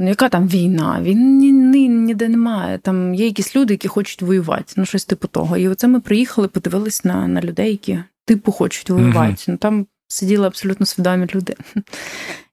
[0.01, 1.01] Ну, яка там війна?
[1.03, 2.79] Він ні, ні, ніде немає.
[2.79, 5.57] Там є якісь люди, які хочуть воювати, ну щось типу того.
[5.57, 9.33] І оце ми приїхали, подивились на на людей, які типу хочуть воювати.
[9.33, 11.55] uh Ну там сиділи абсолютно свідомі люди.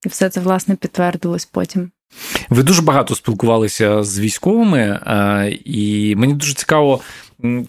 [0.05, 1.91] І все це власне підтвердилось потім.
[2.49, 4.99] Ви дуже багато спілкувалися з військовими,
[5.65, 7.01] і мені дуже цікаво,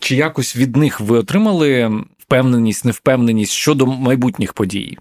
[0.00, 1.92] чи якось від них ви отримали
[2.26, 4.98] впевненість, невпевненість щодо майбутніх подій?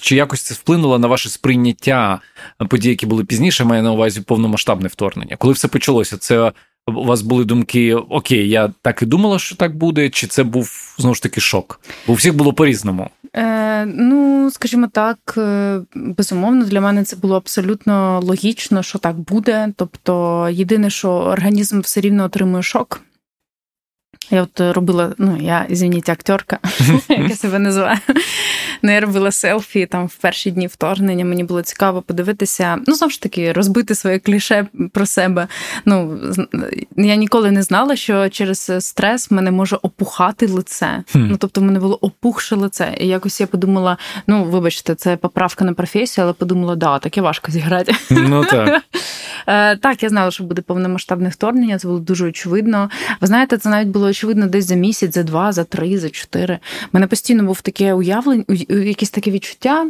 [0.00, 2.20] Чи якось це вплинуло на ваше сприйняття
[2.68, 5.36] подій, які були пізніше, має на увазі повномасштабне вторгнення?
[5.36, 6.52] Коли все почалося, це
[6.86, 10.94] у вас були думки: Окей, я так і думала, що так буде, чи це був
[10.98, 11.80] знову ж таки шок?
[12.06, 13.10] Бо у всіх було по-різному.
[13.36, 19.72] Е, Ну, скажімо так, е, безумовно, для мене це було абсолютно логічно, що так буде.
[19.76, 23.00] Тобто, єдине, що організм все рівно отримує шок.
[24.30, 26.58] Я от робила, ну я извините, актерка,
[27.08, 27.98] як я себе називаю.
[28.82, 31.24] Ну, я робила селфі там в перші дні вторгнення.
[31.24, 32.78] Мені було цікаво подивитися.
[32.86, 35.48] Ну, знову ж таки, розбити своє кліше про себе.
[35.84, 36.20] Ну
[36.96, 41.02] я ніколи не знала, що через стрес мене може опухати лице.
[41.14, 42.94] Ну тобто, в мене було опухше лице.
[43.00, 47.52] І якось я подумала: ну, вибачте, це поправка на професію, але подумала, да, таке важко
[47.52, 47.94] зіграти.
[48.10, 48.82] Ну так.
[49.46, 51.78] Е, так, я знала, що буде повномасштабне вторгнення.
[51.78, 52.90] Це було дуже очевидно.
[53.20, 56.54] Ви знаєте, це навіть було очевидно десь за місяць, за два, за три, за чотири.
[56.54, 59.86] У мене постійно був таке уявлення, якесь таке відчуття,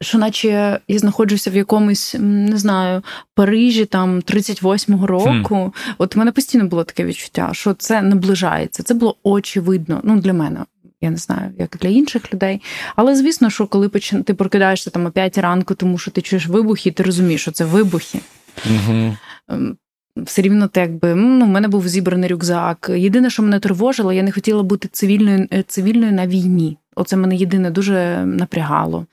[0.00, 3.02] що наче я знаходжуся в якомусь, не знаю,
[3.34, 5.72] Парижі там 38-го року.
[5.74, 5.92] Хм.
[5.98, 8.82] От у мене постійно було таке відчуття, що це наближається.
[8.82, 10.00] Це було очевидно.
[10.04, 10.60] Ну, для мене.
[11.00, 12.62] Я не знаю, як для інших людей.
[12.96, 13.88] Але звісно, що коли
[14.24, 17.64] ти прокидаєшся там о 5 ранку, тому що ти чуєш вибухи, ти розумієш, що це
[17.64, 18.20] вибухи.
[18.66, 19.16] Угу
[20.16, 22.90] все рівно так якби ну, в мене був зібраний рюкзак.
[22.96, 26.78] Єдине, що мене тривожило, я не хотіла бути цивільною е, цивільною на війні.
[26.96, 29.06] Оце мене єдине дуже напрягало.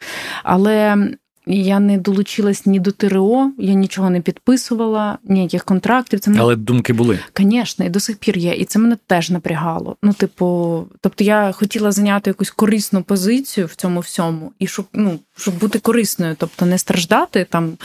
[0.44, 1.08] Але
[1.48, 6.20] я не долучилась ні до ТРО, я нічого не підписувала, ніяких контрактів.
[6.20, 6.44] Це мене...
[6.44, 7.20] Але думки були.
[7.38, 8.54] Звісно, і до сих пір є.
[8.54, 9.96] І це мене теж напрягало.
[10.04, 15.20] Ну, типу, тобто я хотіла зайняти якусь корисну позицію в цьому всьому, і щоб ну,
[15.38, 17.78] щоб бути корисною, тобто не страждати там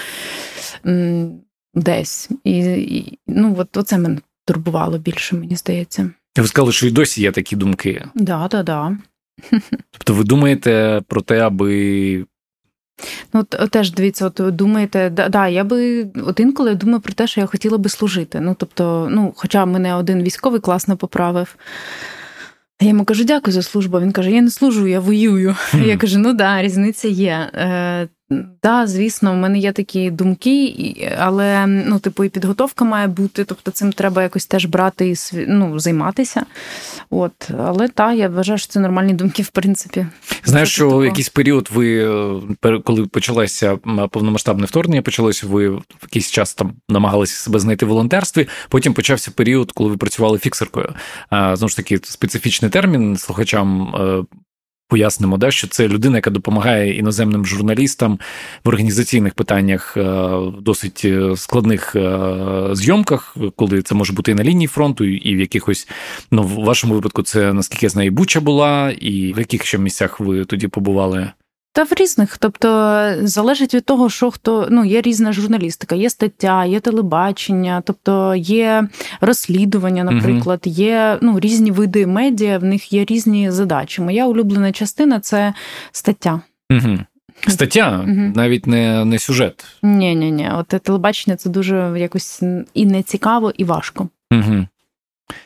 [1.74, 2.28] десь.
[2.44, 6.10] І, і ну, от оце мене турбувало більше, мені здається.
[6.38, 8.04] Ви сказали, що і досі є такі думки.
[8.14, 8.96] Да, да, да.
[9.90, 12.24] Тобто ви думаєте про те, аби.
[13.32, 17.40] Ну, теж дивіться, от думаєте, да, да, я би от інколи думаю про те, що
[17.40, 18.40] я хотіла би служити.
[18.40, 21.56] Ну, тобто, ну, хоча мене один військовий класно поправив.
[22.80, 24.00] Я йому кажу, дякую за службу.
[24.00, 25.56] Він каже: Я не служу, я воюю.
[25.72, 25.86] Mm.
[25.86, 27.50] Я кажу, ну да, різниця є.
[28.62, 30.74] Да, звісно, в мене є такі думки,
[31.18, 35.14] але ну, типу, і підготовка має бути, тобто цим треба якось теж брати і
[35.48, 36.46] ну, займатися.
[37.10, 40.06] От, Але та, я вважаю, що це нормальні думки, в принципі.
[40.44, 41.04] Знаєш, що такого.
[41.04, 42.04] якийсь період ви,
[42.62, 43.76] е, коли почалося
[44.10, 48.48] повномасштабне вторгнення, почалося, ви в якийсь час там намагалися себе знайти в волонтерстві.
[48.68, 50.94] Потім почався період, коли ви працювали фіксеркою.
[51.30, 54.24] Знову ж таки, специфічний термін слухачам е,
[54.92, 58.18] пояснимо, да, що це людина, яка допомагає іноземним журналістам
[58.64, 62.20] в організаційних питаннях е, в досить е, складних е,
[62.72, 65.88] зйомках, коли це може бути і на лінії фронту, і в якихось,
[66.30, 69.78] ну в вашому випадку, це наскільки я знаю, і Буча була, і в яких ще
[69.78, 71.30] місцях ви тоді побували?
[71.74, 72.68] Та в різних, тобто
[73.22, 78.88] залежить від того, що хто ну є різна журналістика, є стаття, є телебачення, тобто є
[79.20, 84.02] розслідування, наприклад, є ну різні види медіа, в них є різні задачі.
[84.02, 85.54] Моя улюблена частина це
[85.92, 86.40] стаття.
[86.70, 86.98] Угу.
[87.48, 88.04] Стаття,
[88.34, 89.64] навіть не не сюжет.
[89.82, 90.50] Ні, ні, ні.
[90.54, 92.42] От телебачення це дуже якось
[92.74, 94.08] і не цікаво, і важко.
[94.32, 94.66] Угу.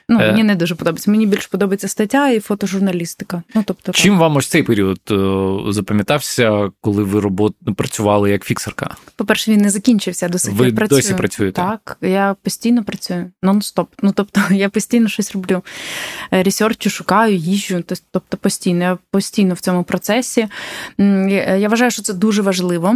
[0.09, 1.11] Ну, Мені не дуже подобається.
[1.11, 3.43] Мені більше подобається стаття і фотожурналістика.
[3.55, 4.21] Ну, тобто, Чим так.
[4.21, 7.55] вам ось цей період е, запам'ятався, коли ви робот...
[7.77, 8.97] працювали як фіксерка?
[9.17, 11.01] По-перше, він не закінчився до сих Ви працюю.
[11.01, 11.63] досі працюєте?
[11.63, 13.87] Так, я постійно працюю, нон-стоп.
[14.03, 15.63] Ну, тобто, я постійно щось роблю.
[16.33, 20.47] Е, ресерчу, шукаю, їжджу, тобто постійно, я постійно в цьому процесі.
[20.99, 22.95] Я вважаю, що це дуже важливо.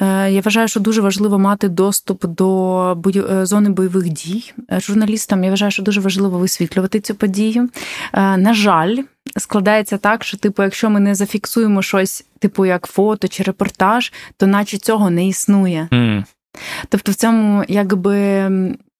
[0.00, 2.96] Е, я вважаю, що дуже важливо мати доступ до
[3.42, 5.44] зони бойових дій журналістам.
[5.44, 7.68] Я вважаю, що дуже важливо висвітлювати цю подію.
[8.12, 8.96] Е, на жаль,
[9.36, 14.46] складається так, що, типу, якщо ми не зафіксуємо щось, типу як фото чи репортаж, то
[14.46, 15.88] наче цього не існує.
[15.92, 16.24] Mm.
[16.88, 18.50] Тобто, в цьому якби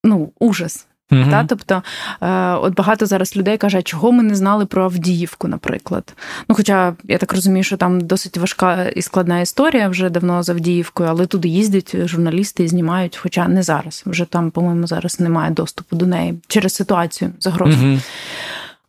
[0.05, 0.87] ну, ужас.
[1.15, 1.31] Mm-hmm.
[1.31, 1.45] Та?
[1.45, 1.83] Тобто,
[2.21, 6.15] е, от багато зараз людей каже, чого ми не знали про Авдіївку, наприклад.
[6.49, 10.49] Ну, Хоча я так розумію, що там досить важка і складна історія вже давно з
[10.49, 14.03] Авдіївкою, але туди їздять журналісти і знімають, хоча не зараз.
[14.07, 17.79] Вже там, по-моєму, зараз немає доступу до неї через ситуацію загрозу.
[17.79, 18.01] Mm-hmm.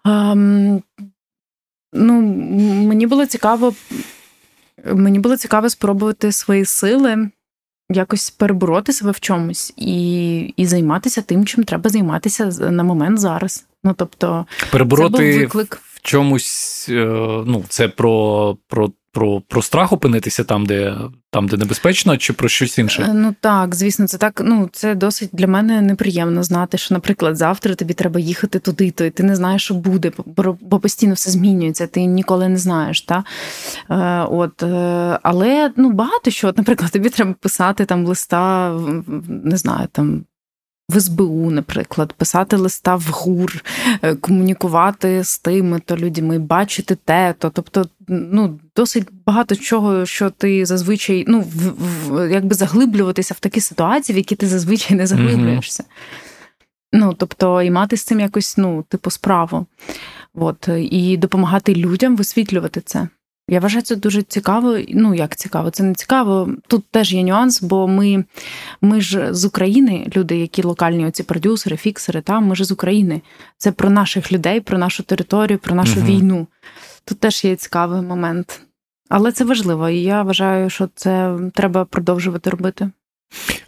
[0.05, 0.81] Ем,
[1.93, 2.21] ну,
[2.87, 3.73] Мені було цікаво.
[4.93, 7.29] Мені було цікаво спробувати свої сили
[7.89, 13.65] якось перебороти себе в чомусь і і займатися тим, чим треба займатися на момент зараз.
[13.83, 15.81] Ну тобто, перебороти це був виклик.
[15.83, 17.05] в чомусь, е,
[17.45, 20.97] ну це про, про про про страх опинитися там, де
[21.31, 23.07] там, де небезпечно, чи про щось інше?
[23.09, 24.41] Е, ну так, звісно, це так.
[24.45, 29.05] Ну це досить для мене неприємно знати, що, наприклад, завтра тобі треба їхати туди, то
[29.05, 30.11] і ти не знаєш, що буде,
[30.61, 31.87] бо постійно все змінюється.
[31.87, 33.01] Ти ніколи не знаєш.
[33.01, 33.23] Та?
[33.89, 38.73] Е, от, е, Але ну багато що, от, наприклад, тобі треба писати там листа,
[39.27, 40.25] не знаю, там
[40.89, 43.63] в СБУ, наприклад, писати листа в ГУР,
[44.01, 50.29] е, комунікувати з тими то людьми, бачити те, то тобто, ну досить багато чого, що
[50.29, 51.73] ти зазвичай ну в,
[52.09, 55.83] в якби заглиблюватися в такі ситуації, в які ти зазвичай не заглиблюєшся.
[56.93, 59.65] Ну, тобто, і мати з цим якось, ну, типу, справу.
[60.33, 63.07] От, і допомагати людям висвітлювати це.
[63.49, 64.77] Я вважаю, це дуже цікаво.
[64.89, 66.49] Ну, як цікаво, це не цікаво.
[66.67, 68.25] Тут теж є нюанс, бо ми
[68.81, 73.21] ми ж з України, люди, які локальні, оці продюсери, фіксери, та, ми ж з України.
[73.57, 76.07] Це про наших людей, про нашу територію, про нашу угу.
[76.07, 76.47] війну.
[77.05, 78.61] Тут теж є цікавий момент.
[79.09, 82.89] Але це важливо, і я вважаю, що це треба продовжувати робити.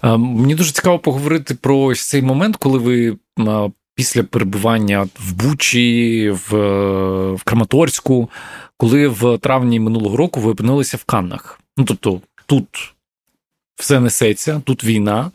[0.03, 3.17] Мені дуже цікаво поговорити про ось цей момент, коли ви
[3.95, 6.55] після перебування в Бучі, в,
[7.33, 8.29] в Краматорську,
[8.77, 11.59] коли в травні минулого року ви опинилися в Каннах.
[11.77, 12.93] Ну тобто, тут
[13.75, 15.31] все несеться, тут війна.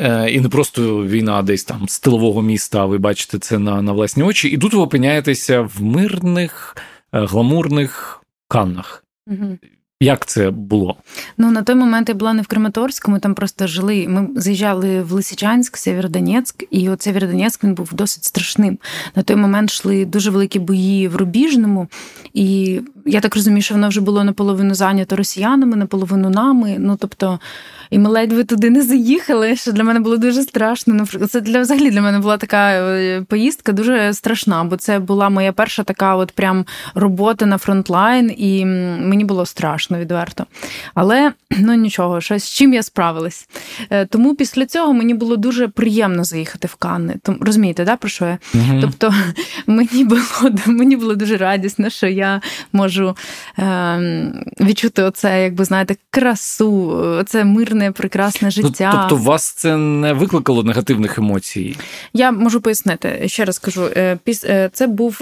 [0.00, 3.92] Е, і не просто війна десь там з тилового міста, ви бачите це на на
[3.92, 4.48] власні очі.
[4.48, 6.76] І тут ви опиняєтеся в мирних,
[7.12, 9.04] е, гламурних Каннах.
[9.26, 9.58] Угу.
[10.02, 10.96] Як це було?
[11.38, 14.08] Ну на той момент я була не в Краматорську, ми там просто жили.
[14.08, 18.78] Ми заїжджали в Лисичанськ, Сєвєродонецьк, і от Сєвєродонецьк він був досить страшним.
[19.14, 21.88] На той момент йшли дуже великі бої в Рубіжному,
[22.34, 26.76] і я так розумію, що воно вже було наполовину зайнято росіянами, наполовину нами.
[26.78, 27.40] Ну тобто,
[27.90, 31.06] і ми ледве туди не заїхали, що для мене було дуже страшно.
[31.06, 35.52] Це для взагалі для мене була така е, поїздка дуже страшна, бо це була моя
[35.52, 38.64] перша така, от прям робота на фронтлайн, і
[39.00, 40.46] мені було страшно відверто.
[40.94, 43.48] Але ну нічого, щось з чим я справилась.
[43.90, 47.14] Е, тому після цього мені було дуже приємно заїхати в Канни.
[47.40, 48.38] Розумієте, да, про що я?
[48.54, 48.78] Угу.
[48.80, 49.14] Тобто
[49.66, 50.20] мені було
[50.66, 52.40] мені було дуже радісно, що я
[52.72, 53.16] можу
[53.58, 58.92] е, відчути оце, якби знаєте, красу, це мирне, прекрасне ну, життя.
[58.94, 61.76] Ну, тобто, вас це не викликало негативних емоцій?
[62.12, 65.20] Я можу пояснити, ще раз кажу, е, е, це був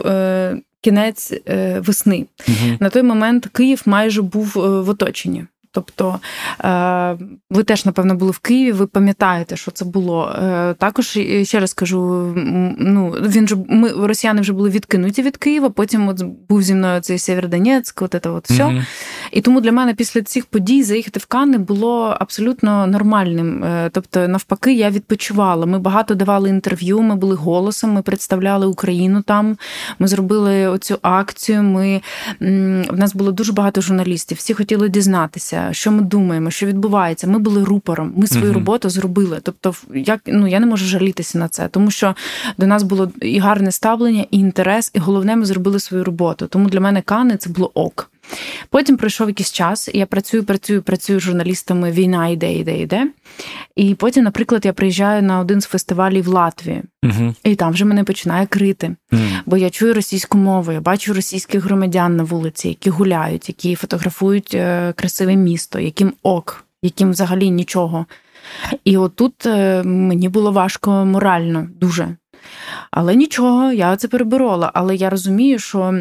[0.81, 1.33] кінець
[1.77, 2.27] весни.
[2.49, 2.77] Угу.
[2.81, 5.45] На той момент Київ майже був в оточенні.
[5.73, 6.21] Тобто
[6.65, 7.17] е,
[7.51, 10.37] ви теж, напевно, були в Києві, ви пам'ятаєте, що це було.
[10.43, 12.33] Е, також ще раз кажу:
[12.79, 15.71] ну він же ми росіяни вже були відкинуті від Києва.
[15.71, 18.65] Потім от був зі мною цей Сєвєродонецьк, от це от все.
[18.65, 18.85] Mm-hmm.
[19.31, 23.65] І тому для мене після цих подій заїхати в Канни було абсолютно нормальним.
[23.65, 25.67] Е, тобто, навпаки, я відпочивала.
[25.67, 29.57] Ми багато давали інтерв'ю, ми були голосом, ми представляли Україну там.
[29.99, 31.63] Ми зробили оцю акцію.
[31.63, 32.01] Ми
[32.91, 34.39] в нас було дуже багато журналістів.
[34.39, 37.27] Всі хотіли дізнатися що ми думаємо, що відбувається.
[37.27, 38.55] Ми були рупором, ми свою uh-huh.
[38.55, 39.41] роботу зробили.
[39.43, 42.15] Тобто, як ну я не можу жалітися на це, тому що
[42.59, 46.47] до нас було і гарне ставлення, і інтерес, і головне, ми зробили свою роботу.
[46.47, 48.11] Тому для мене Кани це було ок.
[48.71, 51.91] Потім пройшов якийсь час, і я працюю, працюю, працюю з журналістами.
[51.91, 53.09] Війна йде, йде, йде.
[53.77, 57.85] І потім, наприклад, я приїжджаю на один з фестивалів в Латвії, uh і там вже
[57.85, 58.97] мене починає крити.
[59.13, 63.75] uh Бо я чую російську мову, я бачу російських громадян на вулиці, які гуляють, які
[63.75, 68.07] фотографують е, красиве місто, яким ок, яким взагалі нічого.
[68.85, 72.17] І отут е, мені було важко морально дуже.
[72.91, 74.71] Але нічого, я це переборола.
[74.75, 76.01] Але я розумію, що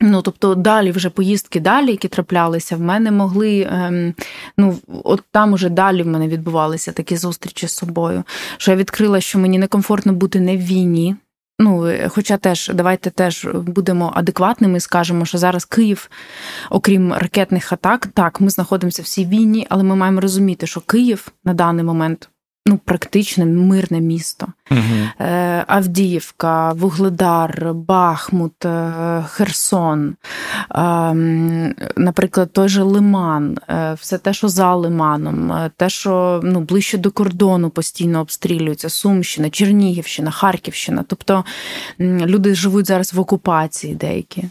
[0.00, 3.68] Ну, тобто, далі вже поїздки далі, які траплялися, в мене могли.
[3.70, 4.14] Ем,
[4.56, 8.24] ну, от там уже далі в мене відбувалися такі зустрічі з собою.
[8.56, 11.16] Що я відкрила, що мені некомфортно бути не в війні.
[11.60, 16.10] Ну, е, хоча теж давайте теж будемо адекватними, і скажемо, що зараз Київ,
[16.70, 21.54] окрім ракетних атак, так, ми знаходимося в війні, але ми маємо розуміти, що Київ на
[21.54, 22.28] даний момент
[22.68, 24.46] ну, практичне мирне місто.
[24.70, 25.26] Угу.
[25.66, 30.16] Авдіївка, Вугледар, Бахмут, е, Херсон,
[30.74, 36.98] ем, наприклад, той же Лиман, е, все те, що за Лиманом, те, що ну, ближче
[36.98, 41.04] до кордону постійно обстрілюється, Сумщина, Чернігівщина, Харківщина.
[41.08, 41.44] Тобто
[42.00, 44.44] люди живуть зараз в окупації деякі.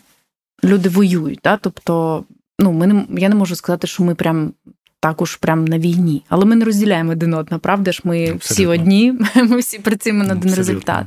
[0.63, 1.58] Люди воюють, да?
[1.58, 2.23] тобто,
[2.60, 4.53] ну, ми не я не можу сказати, що ми прям
[5.00, 6.24] також прям на війні.
[6.30, 8.02] Але ми не розділяємо один одного, правда ж?
[8.04, 8.40] Ми Абсолютно.
[8.42, 11.06] всі одні, ми всі працюємо на один результат.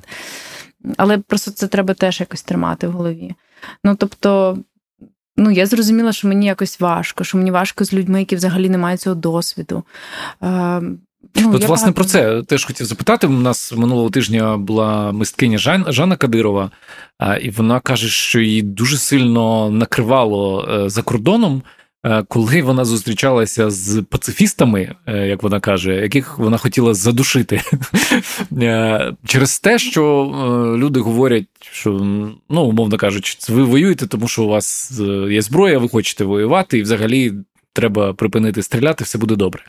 [0.97, 3.35] Але просто це треба теж якось тримати в голові.
[3.85, 4.59] Ну тобто.
[5.37, 8.79] Ну, я зрозуміла, що мені якось важко, що мені важко з людьми, які взагалі не
[8.79, 9.85] мають цього досвіду.
[10.43, 10.81] Е,
[11.35, 11.93] Ну, От, власне, багато...
[11.93, 13.27] про це теж хотів запитати.
[13.27, 16.71] У нас минулого тижня була мисткиня Жан, Жанна Кадирова,
[17.43, 21.63] і вона каже, що її дуже сильно накривало е, за кордоном
[22.29, 27.61] коли вона зустрічалася з пацифістами, е, як вона каже, яких вона хотіла задушити
[28.63, 30.33] е, через те, що
[30.79, 31.91] люди говорять, що
[32.49, 36.83] ну, умовно кажучи, ви воюєте, тому що у вас є зброя, ви хочете воювати, і
[36.83, 37.33] взагалі.
[37.73, 39.63] Треба припинити стріляти, все буде добре.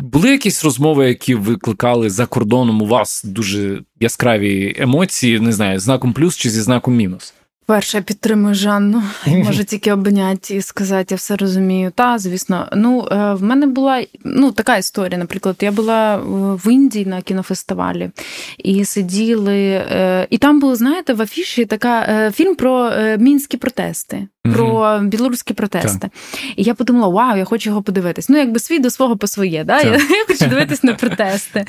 [0.00, 6.12] Були якісь розмови, які викликали за кордоном у вас дуже яскраві емоції, не знаю, знаком
[6.12, 7.34] плюс чи зі знаком мінус?
[7.66, 9.02] Перше, я підтримую Жанну.
[9.26, 11.92] Можу тільки обняти і сказати, я все розумію.
[11.94, 15.18] Та, звісно, ну е, в мене була ну така історія.
[15.18, 16.16] Наприклад, я була
[16.64, 18.10] в Індії на кінофестивалі
[18.58, 24.28] і сиділи, е, і там було, знаєте, в афіші така е, фільм про мінські протести
[24.52, 26.10] про білоруські протести.
[26.56, 28.28] І я подумала, вау, я хочу його подивитись.
[28.28, 29.80] Ну, якби свій до свого по своє, да?
[29.80, 31.64] Я, я хочу дивитись на протести.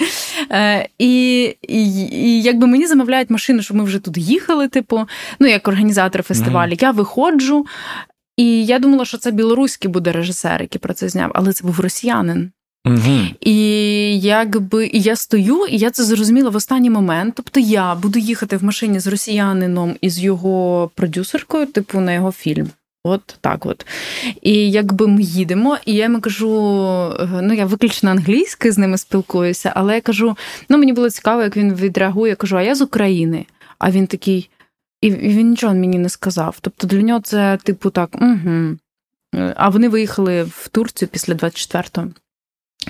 [0.99, 5.05] І і, і якби мені замовляють машину, щоб ми вже тут їхали, типу,
[5.39, 6.71] ну, як організатор фестивалю.
[6.71, 7.65] mm Я виходжу,
[8.38, 11.80] і я думала, що це білоруський буде режисер, який про це зняв, але це був
[11.80, 12.52] росіянин.
[12.86, 13.19] Угу.
[13.41, 13.58] І
[14.19, 17.34] якби і я стою, і я це зрозуміла в останній момент.
[17.36, 22.32] Тобто я буду їхати в машині з росіянином і з його продюсеркою, типу, на його
[22.32, 22.69] фільм.
[23.04, 23.86] От так от.
[24.41, 26.49] І якби ми їдемо, і я йому кажу:
[27.41, 30.38] ну я виключно англійською з ними спілкуюся, але я кажу:
[30.70, 32.30] ну мені було цікаво, як він відреагує.
[32.30, 33.45] Я кажу, а я з України.
[33.80, 34.49] А він такий,
[35.08, 36.58] і він нічого мені не сказав.
[36.62, 38.78] Тобто для нього це, типу, так, угу.
[39.56, 42.08] а вони виїхали в Турцію після 24-го.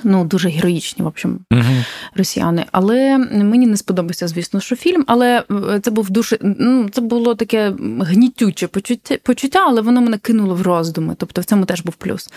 [0.03, 1.85] Ну, дуже героїчні, в общем, uh
[2.15, 2.65] росіяни.
[2.71, 5.03] Але мені не сподобався, звісно, що фільм.
[5.07, 5.43] Але
[5.81, 10.61] це був дуже ну, це було таке гнітюче почуття, почуття, але воно мене кинуло в
[10.61, 11.15] роздуми.
[11.17, 12.29] Тобто в цьому теж був плюс.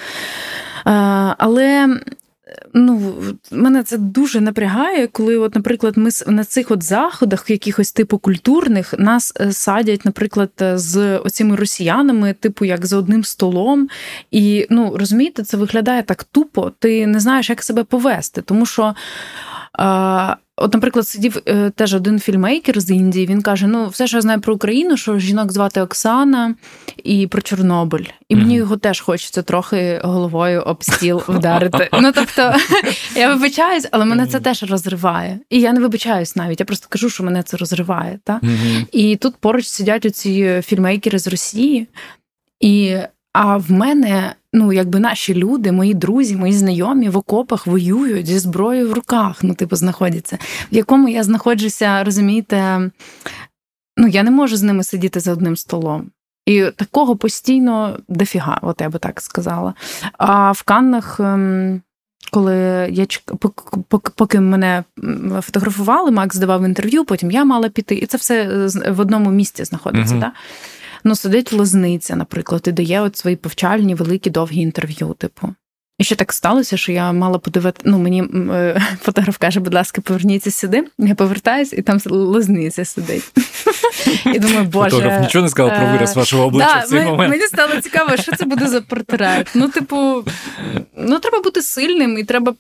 [1.39, 2.01] Але
[2.75, 3.15] Ну,
[3.51, 8.95] мене це дуже напрягає, коли, от, наприклад, ми на цих от заходах, якихось типу культурних,
[8.99, 13.89] нас е, садять, наприклад, з оціми росіянами, типу, як за одним столом.
[14.31, 18.43] І ну, розумієте, це виглядає так тупо, ти не знаєш, як себе повести.
[18.43, 18.95] Тому що
[20.61, 23.27] От, наприклад, сидів е, теж один фільмейкер з Індії.
[23.27, 26.55] Він каже: ну, все, що я знаю про Україну, що жінок звати Оксана
[27.05, 28.05] і про Чорнобиль.
[28.29, 31.89] І мені його теж хочеться трохи головою об стіл вдарити.
[31.93, 32.55] Ну тобто,
[33.17, 35.39] я вибачаюсь, але мене це теж розриває.
[35.51, 36.61] І я не вибачаюсь навіть.
[36.61, 38.19] Я просто кажу, що мене це розриває.
[38.25, 38.41] Та?
[38.93, 41.87] І тут поруч сидять оці фільмейкери з Росії.
[42.61, 42.97] І
[43.33, 48.39] а в мене, ну якби наші люди, мої друзі, мої знайомі в окопах воюють зі
[48.39, 50.39] зброєю в руках, ну, типу, знаходяться,
[50.73, 52.91] в якому я знаходжуся, розумієте,
[53.97, 56.11] ну я не можу з ними сидіти за одним столом.
[56.47, 59.75] І такого постійно дофіга, от я би так сказала.
[60.19, 61.21] А в Каннах.
[61.21, 61.83] Ем,
[62.31, 62.55] коли
[62.91, 63.07] я
[64.15, 64.85] поки мене
[65.41, 70.15] фотографували, Макс давав інтерв'ю, потім я мала піти, і це все в одному місці знаходиться.
[70.15, 70.21] Uh-huh.
[70.21, 70.33] Да?
[71.09, 75.55] Ну, сидить лозниця, наприклад, і дає от свої повчальні великі довгі інтерв'ю, типу.
[75.99, 77.81] І ще так сталося, що я мала подивити.
[77.85, 78.23] Ну, мені
[78.53, 80.85] е, фотограф каже, будь ласка, поверніться сюди.
[80.99, 83.33] Я повертаюсь, і там лозниця сидить.
[84.35, 84.91] І думаю, боже.
[84.91, 87.31] Фотограф нічого не сказав про е, вираз вашого обличчя в цей момент.
[87.31, 89.51] Мені стало цікаво, що це буде за портрет.
[89.55, 90.25] Ну, типу,
[90.97, 92.55] ну треба бути сильним і треба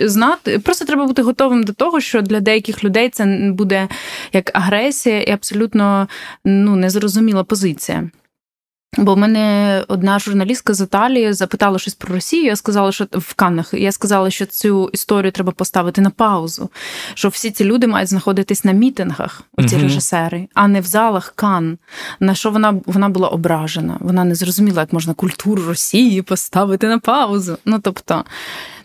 [0.00, 0.58] знати.
[0.58, 3.88] Просто треба бути готовим до того, що для деяких людей це буде
[4.32, 6.08] як агресія і абсолютно
[6.44, 8.10] ну, незрозуміла позиція.
[8.98, 12.44] Бо в мене одна журналістка з Італії запитала щось про Росію.
[12.44, 16.70] Я сказала, що в Каннах я сказала, що цю історію треба поставити на паузу.
[17.14, 19.84] Що всі ці люди мають знаходитись на мітингах, оці угу.
[19.84, 21.78] режисери, а не в залах Кан.
[22.20, 23.96] На що вона вона була ображена?
[24.00, 27.58] Вона не зрозуміла, як можна культуру Росії поставити на паузу.
[27.64, 28.24] Ну тобто.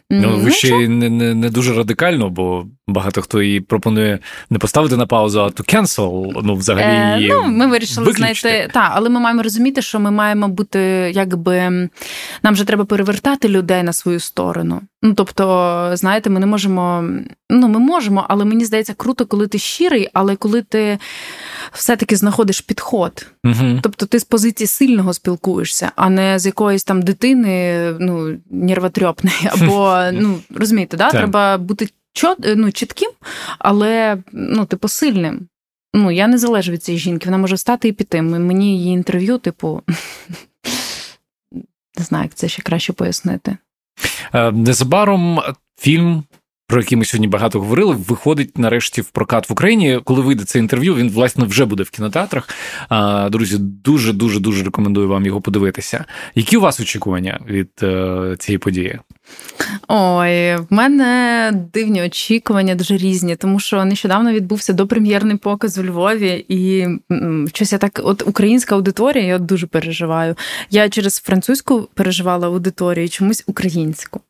[0.10, 4.98] Ну, ви ще не, не не, дуже радикально, бо багато хто її пропонує не поставити
[4.98, 7.26] на паузу, а то cancel, Ну, взагалі.
[7.26, 8.70] Е, ну, ми вирішили знайти.
[8.74, 10.80] Так, але ми маємо розуміти, що ми маємо бути,
[11.16, 11.90] якби
[12.44, 14.82] нам же треба перевертати людей на свою сторону.
[15.06, 17.10] Ну, тобто, знаєте, ми не можемо.
[17.50, 20.98] Ну, ми можемо, але мені здається, круто, коли ти щирий, але коли ти
[21.72, 23.28] все-таки знаходиш підход.
[23.44, 23.80] Угу.
[23.82, 30.00] Тобто ти з позиції сильного спілкуєшся, а не з якоїсь там дитини, ну, нервотрьопної, або
[30.14, 31.12] ну розумієте, да?
[31.12, 33.12] треба бути чот, ну, чітким,
[33.60, 35.48] але ну, типу, сильним.
[35.94, 38.22] Ну, я не залежу від цієї жінки, вона може встати і піти.
[38.22, 39.82] Мені її інтерв'ю, типу,
[41.98, 43.58] не знаю, як це ще краще пояснити.
[44.34, 45.42] Е, незабаром
[45.78, 46.24] фільм
[46.68, 50.00] про який ми сьогодні багато говорили, виходить нарешті в прокат в Україні.
[50.04, 52.50] Коли вийде це інтерв'ю, він власне вже буде в кінотеатрах.
[53.30, 56.06] Друзі, дуже дуже дуже рекомендую вам його подивитися.
[56.36, 59.00] Які у вас очікування від е, цієї події?
[59.88, 66.46] Ой, в мене дивні очікування дуже різні, тому що нещодавно відбувся допрем'єрний показ у Львові,
[66.50, 66.88] і
[67.50, 70.36] щось я так, от українська аудиторія, я дуже переживаю.
[70.70, 74.22] Я через французьку переживала аудиторію, чомусь українську.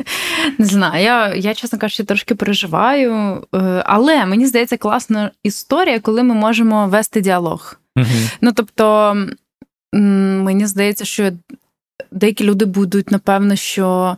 [0.58, 3.42] Не знаю, я, я чесно кажучи, трошки переживаю.
[3.54, 7.80] Е, але мені здається, класна історія, коли ми можемо вести діалог.
[8.40, 9.16] Ну тобто,
[9.92, 11.30] мені здається, що
[12.10, 14.16] деякі люди будуть, напевно, що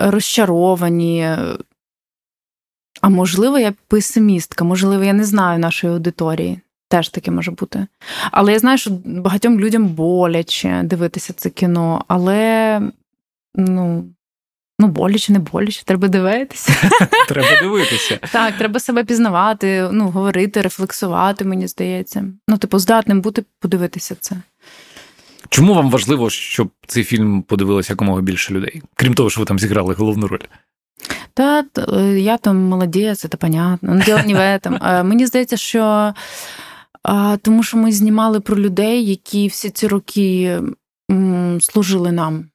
[0.00, 1.28] розчаровані.
[3.00, 6.60] А можливо, я песимістка, можливо, я не знаю нашої аудиторії.
[6.88, 7.86] Теж таке може бути.
[8.30, 12.80] Але я знаю, що багатьом людям боляче дивитися це кіно, але
[13.54, 14.04] ну,
[14.82, 16.72] ну боляче, не боляче, треба дивитися.
[17.28, 18.18] Треба дивитися.
[18.32, 22.24] Так, треба себе пізнавати, ну, говорити, рефлексувати, мені здається.
[22.48, 24.36] Ну, типу, здатним бути подивитися це.
[25.48, 28.82] Чому вам важливо, щоб цей фільм подивилося якомога більше людей?
[28.94, 30.38] Крім того, що ви там зіграли головну роль?
[31.34, 31.64] Та
[32.16, 33.94] я там молодець, це понятно.
[33.94, 35.04] Ну, діло не в этом.
[35.04, 36.14] Мені здається, що
[37.42, 40.58] тому що ми знімали про людей, які всі ці роки
[41.60, 42.51] служили нам.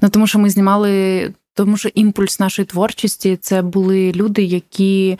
[0.00, 5.18] Ну, Тому що ми знімали тому що імпульс нашої творчості це були люди, які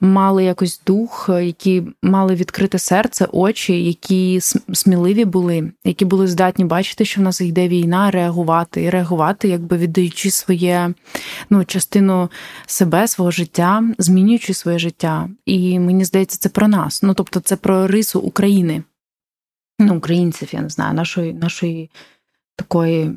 [0.00, 4.40] мали якось дух, які мали відкрите серце, очі, які
[4.72, 9.76] сміливі були, які були здатні бачити, що в нас йде війна, реагувати і реагувати, якби
[9.76, 10.94] віддаючи своє
[11.50, 12.30] ну, частину
[12.66, 15.28] себе, свого життя, змінюючи своє життя.
[15.46, 17.02] І мені здається, це про нас.
[17.02, 18.82] Ну тобто, це про рису України.
[19.78, 21.90] ну, українців, я не знаю, нашої нашої
[22.56, 23.12] такої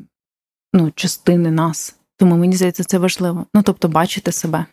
[0.72, 1.96] ну, частини нас.
[2.16, 3.46] Тому мені здається, це важливо.
[3.54, 4.66] Ну, тобто, бачити себе.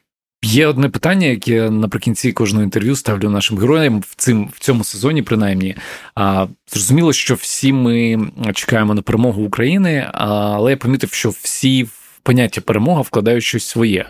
[0.43, 5.21] Є одне питання, яке наприкінці кожного інтерв'ю ставлю нашим героям в цим в цьому сезоні,
[5.21, 5.75] принаймні.
[6.15, 8.19] А, Зрозуміло, що всі ми
[8.53, 14.09] чекаємо на перемогу України, але я помітив, що всі в поняття перемога вкладають щось своє.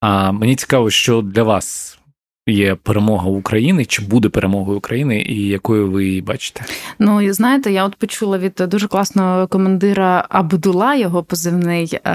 [0.00, 1.98] А мені цікаво, що для вас
[2.46, 6.64] є перемога України, чи буде перемогою України, і якою ви її бачите?
[6.98, 12.10] Ну знаєте, я от почула від дуже класного командира Абдула, його позивний, е,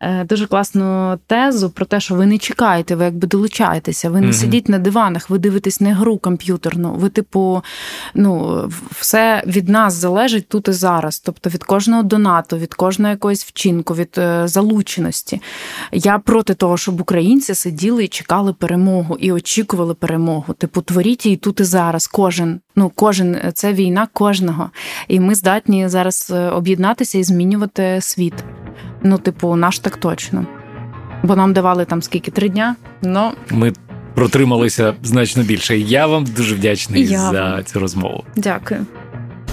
[0.00, 4.26] е, дуже класну тезу про те, що ви не чекаєте, ви якби долучаєтеся, ви не
[4.26, 4.32] mm-hmm.
[4.32, 6.94] сидіть на диванах, ви дивитесь не гру комп'ютерну.
[6.94, 7.62] Ви, типу,
[8.14, 11.20] ну все від нас залежить тут і зараз.
[11.20, 15.40] Тобто від кожного донату, від кожного якогось вчинку, від е, залученості.
[15.92, 20.54] Я проти того, щоб українці сиділи і чекали перемогу перемогу і очікували перемогу.
[20.54, 22.06] Типу, творіть її тут і зараз.
[22.06, 24.70] Кожен, ну кожен це війна кожного.
[25.08, 28.34] І ми здатні зараз е, об'єднатися і змінювати світ.
[29.02, 30.46] Ну, типу, наш так точно.
[31.22, 32.76] Бо нам давали там скільки три дня.
[33.02, 33.72] Ну ми
[34.14, 35.78] протрималися значно більше.
[35.78, 37.64] Я вам дуже вдячний Я за вам.
[37.64, 38.24] цю розмову.
[38.36, 38.86] Дякую.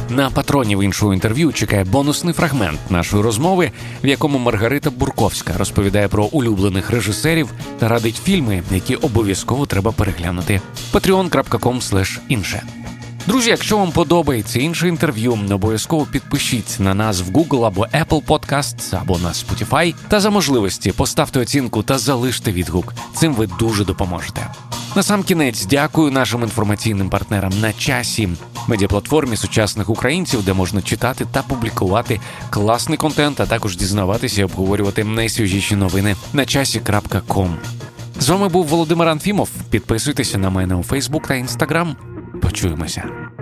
[0.10, 3.72] На патронів іншого інтерв'ю чекає бонусний фрагмент нашої розмови,
[4.04, 7.50] в якому Маргарита Бурковська розповідає про улюблених режисерів
[7.80, 10.62] та радить фільми, які обов'язково треба переглянути.
[10.94, 12.64] patreon.com інше.
[13.28, 19.02] Друзі, якщо вам подобається інше інтерв'ю, обов'язково підпишіться на нас в Google або Apple Podcasts,
[19.02, 22.94] або на Spotify, та за можливості поставте оцінку та залиште відгук.
[23.16, 24.48] Цим ви дуже допоможете.
[24.96, 28.30] На сам кінець дякую нашим інформаційним партнерам на часі,
[28.68, 32.20] медіаплатформі сучасних українців, де можна читати та публікувати
[32.50, 37.58] класний контент, а також дізнаватися і обговорювати найсвіжіші новини на часі.ком.
[38.20, 39.50] З вами був Володимир Анфімов.
[39.70, 42.15] Підписуйтеся на мене у Фейсбук та Інстаграм.
[42.52, 43.35] 注目一下。